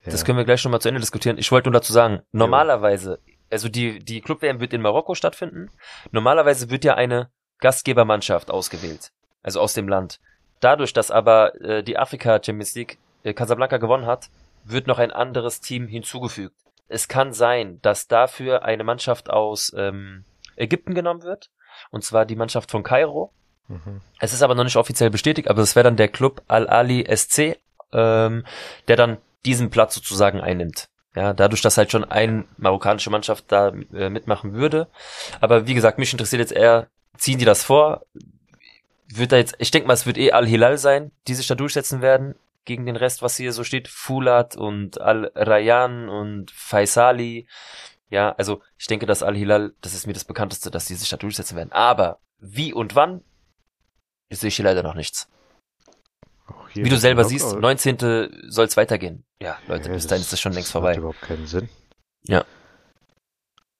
[0.04, 0.10] Ja.
[0.12, 1.38] das können wir gleich nochmal zu Ende diskutieren.
[1.38, 3.20] Ich wollte nur dazu sagen, normalerweise,
[3.50, 5.70] also die, die Club-WM wird in Marokko stattfinden.
[6.10, 9.12] Normalerweise wird ja eine Gastgebermannschaft ausgewählt.
[9.42, 10.20] Also aus dem Land.
[10.60, 14.30] Dadurch, dass aber äh, die Afrika Champions League äh, Casablanca gewonnen hat,
[14.64, 16.56] wird noch ein anderes Team hinzugefügt.
[16.88, 20.24] Es kann sein, dass dafür eine Mannschaft aus ähm,
[20.56, 21.50] Ägypten genommen wird.
[21.90, 23.32] Und zwar die Mannschaft von Kairo.
[23.68, 24.00] Mhm.
[24.18, 27.58] Es ist aber noch nicht offiziell bestätigt, aber es wäre dann der Club Al-Ali SC,
[27.92, 28.44] ähm,
[28.88, 30.88] der dann diesen Platz sozusagen einnimmt.
[31.14, 34.88] Ja, dadurch, dass halt schon eine marokkanische Mannschaft da äh, mitmachen würde.
[35.40, 38.02] Aber wie gesagt, mich interessiert jetzt eher, ziehen die das vor?
[39.08, 42.02] Wird da jetzt, ich denke mal, es wird eh Al-Hilal sein, die sich da durchsetzen
[42.02, 42.34] werden
[42.68, 43.88] gegen den Rest, was hier so steht.
[43.88, 47.48] Fulat und Al-Rayyan und Faisali.
[48.10, 51.16] Ja, also ich denke, dass Al-Hilal, das ist mir das bekannteste, dass die sich da
[51.16, 51.72] durchsetzen werden.
[51.72, 53.22] Aber wie und wann,
[54.30, 55.28] sehe ich hier leider noch nichts.
[56.74, 58.50] Wie du selber Marokko- siehst, 19.
[58.50, 59.24] soll es weitergehen.
[59.40, 60.96] Ja, Leute, Ja, bis dahin ist das schon längst Macht vorbei.
[60.96, 61.68] überhaupt keinen Sinn.
[62.24, 62.44] Ja.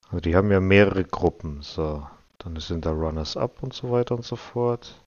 [0.07, 1.61] Also die haben ja mehrere Gruppen.
[1.61, 2.05] So,
[2.39, 5.05] dann sind da Runners-Up und so weiter und so fort.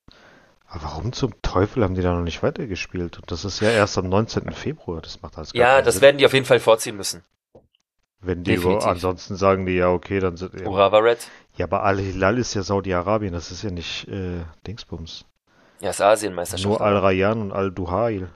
[0.74, 3.18] Aber warum zum Teufel haben die da noch nicht weitergespielt?
[3.18, 4.52] Und das ist ja erst am 19.
[4.52, 5.02] Februar.
[5.02, 6.02] Das macht alles gar Ja, das Sinn.
[6.02, 7.22] werden die auf jeden Fall vorziehen müssen.
[8.20, 8.86] Wenn die definitiv.
[8.86, 11.18] ansonsten sagen die ja, okay, dann sind ja, Urawa Red.
[11.56, 15.26] ja, aber Al-Hilal ist ja Saudi-Arabien, das ist ja nicht äh, Dingsbums.
[15.80, 16.68] Ja, ist Asienmeisterschaft.
[16.68, 18.30] Nur Al-Rayyan und Al-Duhail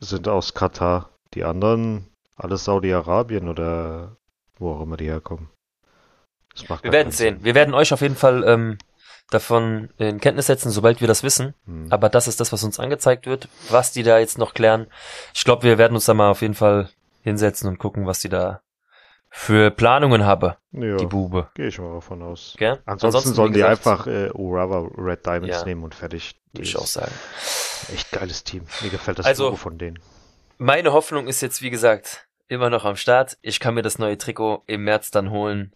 [0.00, 1.10] sind aus Katar.
[1.32, 4.16] Die anderen alles Saudi-Arabien oder
[4.58, 5.48] wo auch immer die herkommen.
[6.54, 7.38] Das macht wir werden sehen.
[7.44, 8.76] Wir werden euch auf jeden Fall ähm,
[9.30, 11.54] davon in Kenntnis setzen, sobald wir das wissen.
[11.66, 11.84] Sinn.
[11.84, 11.86] Hm.
[11.92, 13.48] Aber das ist das, was uns angezeigt wird.
[13.68, 14.86] Was die da jetzt noch klären.
[15.34, 16.88] Ich glaube, wir werden uns da mal auf jeden Fall
[17.22, 18.60] hinsetzen und gucken, was die da
[19.32, 21.48] für Planungen haben, Ja, die Bube.
[21.54, 22.54] gehe ich mal davon aus.
[22.58, 22.80] Gell?
[22.84, 25.64] Ansonsten, wie sollen die einfach äh, Urawa Red Diamonds Ja.
[25.64, 26.34] nehmen und fertig.
[26.52, 27.12] Würde ich auch sagen.
[27.94, 28.64] Echt geiles Team.
[28.82, 30.00] Mir gefällt das Also- Logo von denen.
[30.58, 33.38] Meine Hoffnung ist jetzt, wie gesagt, immer noch am Start.
[33.40, 35.72] Ich kann mir das neue Trikot im März dann holen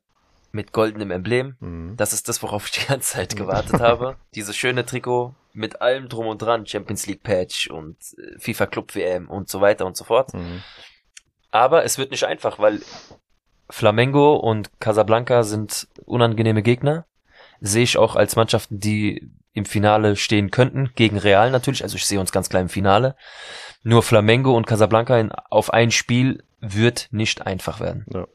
[0.54, 1.56] mit goldenem Emblem.
[1.60, 1.96] Mhm.
[1.96, 4.16] Das ist das, worauf ich die ganze Zeit gewartet habe.
[4.34, 8.94] Dieses schöne Trikot mit allem drum und dran, Champions League Patch und äh, FIFA Club
[8.94, 10.32] WM und so weiter und so fort.
[10.32, 10.62] Mhm.
[11.50, 12.80] Aber es wird nicht einfach, weil
[13.68, 17.06] Flamengo und Casablanca sind unangenehme Gegner.
[17.60, 21.82] Sehe ich auch als Mannschaften, die im Finale stehen könnten, gegen Real natürlich.
[21.82, 23.16] Also ich sehe uns ganz klar im Finale.
[23.82, 28.04] Nur Flamengo und Casablanca in, auf ein Spiel wird nicht einfach werden.
[28.12, 28.26] Ja.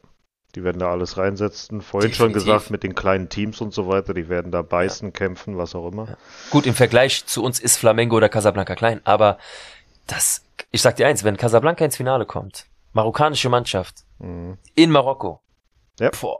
[0.54, 1.80] Die werden da alles reinsetzen.
[1.80, 2.52] Vorhin schon Definitiv.
[2.54, 5.88] gesagt, mit den kleinen Teams und so weiter, die werden da beißen, kämpfen, was auch
[5.90, 6.08] immer.
[6.08, 6.16] Ja.
[6.50, 9.38] Gut, im Vergleich zu uns ist Flamengo oder Casablanca klein, aber
[10.06, 14.58] das, ich sag dir eins, wenn Casablanca ins Finale kommt, marokkanische Mannschaft, Mhm.
[14.74, 15.40] in Marokko,
[16.00, 16.10] Ja.
[16.20, 16.38] boah,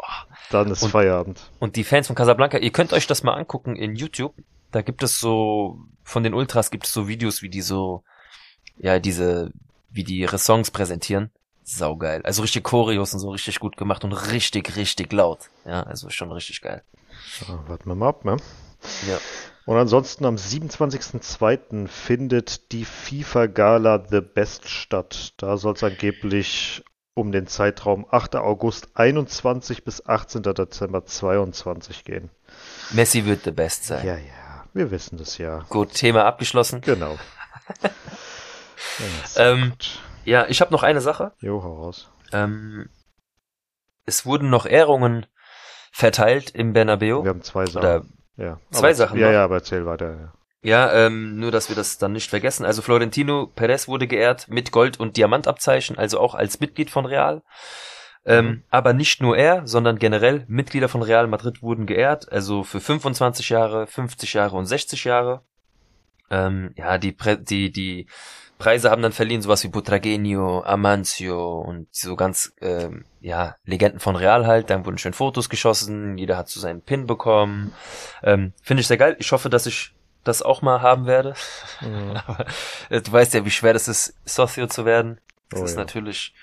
[0.50, 1.40] Dann ist Und- Feierabend.
[1.61, 4.34] Und die Fans von Casablanca, ihr könnt euch das mal angucken in YouTube.
[4.72, 8.02] Da gibt es so, von den Ultras gibt es so Videos, wie die so,
[8.78, 9.52] ja, diese,
[9.90, 11.30] wie die ihre Songs präsentieren.
[11.76, 12.22] Saugeil.
[12.22, 15.50] Also richtig Choreos und so richtig gut gemacht und richtig, richtig laut.
[15.64, 16.82] Ja, also schon richtig geil.
[17.46, 18.36] Ja, warten wir mal ab, ne?
[19.08, 19.18] Ja.
[19.66, 21.86] Und ansonsten am 27.02.
[21.86, 25.34] findet die FIFA-Gala The Best statt.
[25.36, 26.82] Da soll es angeblich
[27.14, 28.36] um den Zeitraum 8.
[28.36, 30.42] August 21 bis 18.
[30.42, 32.30] Dezember 22 gehen.
[32.90, 34.06] Messi wird the best sein.
[34.06, 35.64] Ja, ja, wir wissen das ja.
[35.68, 36.80] Gut, Thema abgeschlossen.
[36.80, 37.18] Genau.
[39.37, 39.72] Ja, Ähm.
[40.24, 41.33] Ja, ich habe noch eine Sache.
[41.41, 42.11] Jo, hau raus.
[42.33, 42.89] Ähm,
[44.05, 45.26] es wurden noch Ehrungen
[45.93, 47.22] verteilt im Bernabeu.
[47.22, 47.78] Wir haben zwei Sachen.
[47.78, 48.05] Oder
[48.37, 48.61] ja.
[48.70, 49.33] zwei aber, Sachen Ja, noch?
[49.33, 50.11] ja, aber erzähl weiter.
[50.12, 50.33] Ja.
[50.62, 52.66] Ja, ähm, nur dass wir das dann nicht vergessen.
[52.66, 57.43] Also Florentino Perez wurde geehrt mit Gold- und Diamantabzeichen, also auch als Mitglied von Real.
[58.26, 58.62] Ähm, Mhm.
[58.68, 63.49] Aber nicht nur er, sondern generell Mitglieder von Real Madrid wurden geehrt, also für 25
[63.49, 65.43] Jahre, 50 Jahre und 60 Jahre.
[66.31, 68.07] Ähm, ja, die, Prä die, die
[68.61, 74.14] Preise haben dann verliehen, sowas wie Butragenio, Amancio und so ganz, ähm, ja, Legenden von
[74.14, 74.70] Real halt.
[74.70, 77.74] Dann wurden schön Fotos geschossen, jeder hat so seinen Pin bekommen.
[78.22, 79.16] Ähm, Finde ich sehr geil.
[79.18, 81.34] Ich hoffe, dass ich das auch mal haben werde.
[81.80, 82.16] Mhm.
[82.26, 82.46] Aber
[82.90, 85.20] äh, du weißt ja, wie schwer das ist, Socio zu werden.
[85.48, 85.78] Das oh, ist ja.
[85.78, 86.34] natürlich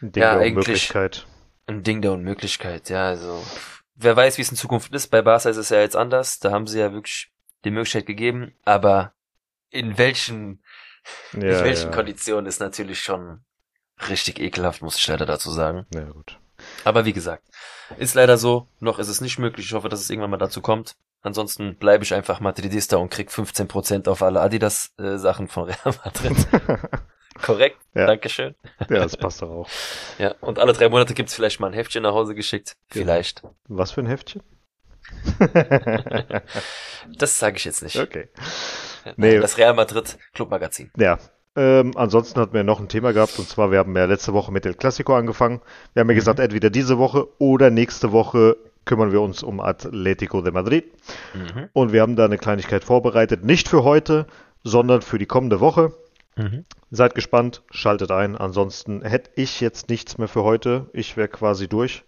[0.00, 1.26] ein Ding ja, der Unmöglichkeit.
[1.66, 3.42] Ein Ding der Unmöglichkeit, ja, also
[3.96, 5.08] wer weiß, wie es in Zukunft ist.
[5.08, 6.38] Bei Barca ist es ja jetzt anders.
[6.38, 7.32] Da haben sie ja wirklich
[7.64, 9.14] die Möglichkeit gegeben, aber
[9.70, 10.62] in welchen
[11.32, 11.94] ja, in welchen ja.
[11.94, 13.44] Konditionen ist natürlich schon
[14.08, 15.86] richtig ekelhaft, muss ich leider dazu sagen.
[15.94, 16.38] Ja, gut.
[16.84, 17.44] Aber wie gesagt,
[17.98, 19.66] ist leider so, noch ist es nicht möglich.
[19.66, 20.96] Ich hoffe, dass es irgendwann mal dazu kommt.
[21.22, 26.36] Ansonsten bleibe ich einfach Madridista und krieg 15% auf alle Adidas-Sachen äh, von Real Madrid.
[27.42, 28.06] Korrekt, ja.
[28.06, 28.54] Dankeschön.
[28.88, 29.68] Ja, das passt doch auch.
[30.18, 32.76] ja, und alle drei Monate gibt's vielleicht mal ein Heftchen nach Hause geschickt.
[32.88, 33.42] Vielleicht.
[33.68, 34.42] Was für ein Heftchen?
[37.18, 37.98] das sage ich jetzt nicht.
[37.98, 38.28] Okay.
[39.16, 39.38] Nee.
[39.38, 40.90] Das Real Madrid Clubmagazin.
[40.96, 41.18] Ja.
[41.56, 44.50] Ähm, ansonsten hatten wir noch ein Thema gehabt und zwar, wir haben ja letzte Woche
[44.50, 45.60] mit El Clasico angefangen.
[45.92, 46.46] Wir haben ja gesagt, mhm.
[46.46, 50.84] entweder diese Woche oder nächste Woche kümmern wir uns um Atletico de Madrid.
[51.32, 51.68] Mhm.
[51.72, 53.44] Und wir haben da eine Kleinigkeit vorbereitet.
[53.44, 54.26] Nicht für heute,
[54.64, 55.92] sondern für die kommende Woche.
[56.36, 56.64] Mhm.
[56.90, 58.36] Seid gespannt, schaltet ein.
[58.36, 60.86] Ansonsten hätte ich jetzt nichts mehr für heute.
[60.92, 62.04] Ich wäre quasi durch.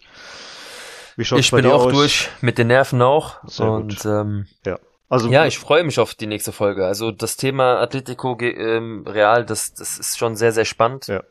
[1.16, 1.92] Wie ich bin auch aus?
[1.92, 3.36] durch, mit den Nerven auch.
[3.46, 4.78] Sehr und ähm, ja.
[5.08, 6.84] Also, ja, ich freue mich auf die nächste Folge.
[6.84, 11.06] Also das Thema Atletico ähm, Real, das, das ist schon sehr, sehr spannend.
[11.06, 11.22] Ja.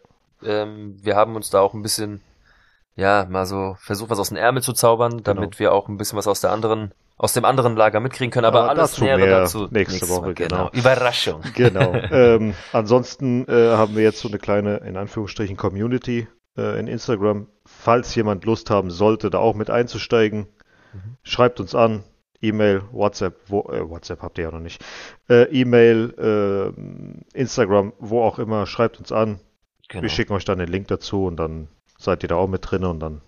[0.43, 2.21] Ähm, wir haben uns da auch ein bisschen,
[2.95, 5.59] ja, mal so versucht, was aus dem Ärmel zu zaubern, damit genau.
[5.59, 8.45] wir auch ein bisschen was aus der anderen, aus dem anderen Lager mitkriegen können.
[8.45, 10.21] Aber, Aber alles dazu nähere dazu nächste Woche.
[10.21, 10.69] Mal, genau.
[10.69, 10.71] genau.
[10.71, 11.41] Überraschung.
[11.53, 11.93] Genau.
[12.11, 16.27] ähm, ansonsten äh, haben wir jetzt so eine kleine, in Anführungsstrichen, Community
[16.57, 17.47] äh, in Instagram.
[17.85, 20.47] Falls jemand Lust haben sollte, da auch mit einzusteigen,
[20.91, 21.17] mhm.
[21.21, 22.03] schreibt uns an
[22.41, 24.83] E-Mail, WhatsApp, wo, äh, WhatsApp habt ihr ja noch nicht.
[25.29, 26.73] Äh, E-Mail,
[27.35, 29.39] äh, Instagram, wo auch immer, schreibt uns an.
[29.87, 30.01] Genau.
[30.01, 31.67] Wir schicken euch dann den Link dazu und dann
[31.99, 33.21] seid ihr da auch mit drin und dann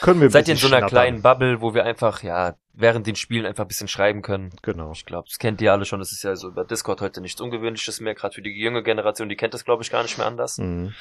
[0.00, 0.88] können wir Seid ihr in so einer schnattern.
[0.88, 4.54] kleinen Bubble, wo wir einfach, ja, während den Spielen einfach ein bisschen schreiben können.
[4.62, 4.92] Genau.
[4.92, 5.98] Ich glaube, das kennt ihr alle schon.
[5.98, 9.28] Das ist ja so über Discord heute nichts Ungewöhnliches mehr, gerade für die junge Generation,
[9.28, 10.56] die kennt das, glaube ich, gar nicht mehr anders.
[10.56, 10.94] Mhm.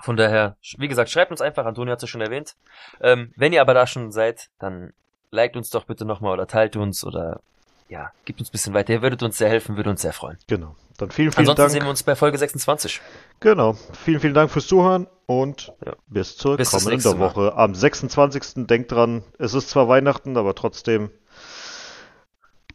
[0.00, 2.54] Von daher, wie gesagt, schreibt uns einfach, Antonio hat es schon erwähnt.
[3.00, 4.92] Ähm, wenn ihr aber da schon seid, dann
[5.30, 7.40] liked uns doch bitte nochmal oder teilt uns oder
[7.88, 8.92] ja, gibt uns ein bisschen weiter.
[8.92, 10.38] Ihr würdet uns sehr helfen, würde uns sehr freuen.
[10.48, 10.74] Genau.
[10.98, 11.72] Dann vielen, vielen Ansonsten Dank.
[11.72, 13.00] sehen wir uns bei Folge 26.
[13.40, 13.74] Genau.
[14.04, 15.94] Vielen, vielen Dank fürs Zuhören und ja.
[16.06, 17.54] bis zur bis kommenden Woche.
[17.54, 18.66] Am 26.
[18.66, 21.10] Denkt dran, es ist zwar Weihnachten, aber trotzdem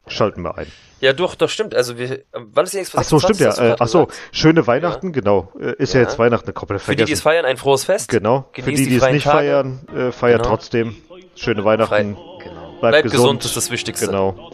[0.07, 0.67] schalten wir ein.
[0.99, 1.73] Ja, doch, doch, stimmt.
[1.73, 3.53] Also wir, wann ist die nächste Ach so, stimmt ja.
[3.57, 5.13] Äh, ach so, schöne Weihnachten, ja.
[5.13, 5.51] genau.
[5.59, 6.01] Äh, ist ja.
[6.01, 6.07] ja.
[6.07, 6.85] jetzt Weihnachten komplett vergessen.
[6.85, 8.07] Für die, die es feiern, ein frohes Fest.
[8.09, 8.49] Genau.
[8.53, 9.37] Genießt Für die, die, die es nicht Tage.
[9.37, 10.55] feiern, äh, feiert genau.
[10.55, 10.95] trotzdem.
[11.35, 12.15] Schöne Weihnachten.
[12.15, 12.43] Frei.
[12.43, 12.61] Genau.
[12.79, 13.21] Bleibt, Bleibt gesund.
[13.21, 14.05] gesund, ist das Wichtigste.
[14.07, 14.51] Genau.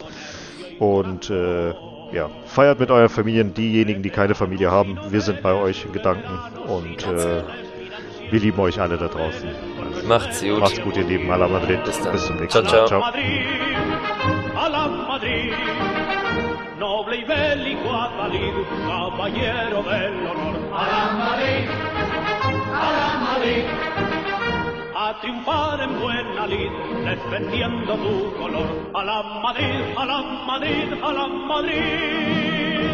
[0.78, 1.74] Und äh,
[2.12, 4.98] ja, feiert mit euren Familien, diejenigen, die keine Familie haben.
[5.10, 7.42] Wir sind bei euch in Gedanken und äh,
[8.30, 9.48] wir lieben euch alle da draußen.
[9.94, 10.60] Also, Macht's gut.
[10.60, 11.30] Macht's gut, ihr Lieben.
[11.30, 11.84] A Madrid.
[11.84, 12.86] Bis, Bis zum nächsten ciao, Mal.
[12.86, 13.12] Ciao.
[13.12, 14.37] ciao.
[16.78, 18.54] Noble y bélico Atalid,
[18.86, 20.56] caballero del honor.
[20.72, 21.68] A la Madrid,
[22.72, 23.64] a la Madrid,
[24.94, 26.70] a triunfar en buena lid,
[27.04, 28.90] defendiendo tu color.
[28.94, 32.88] A la Madrid, a la Madrid, a la Madrid.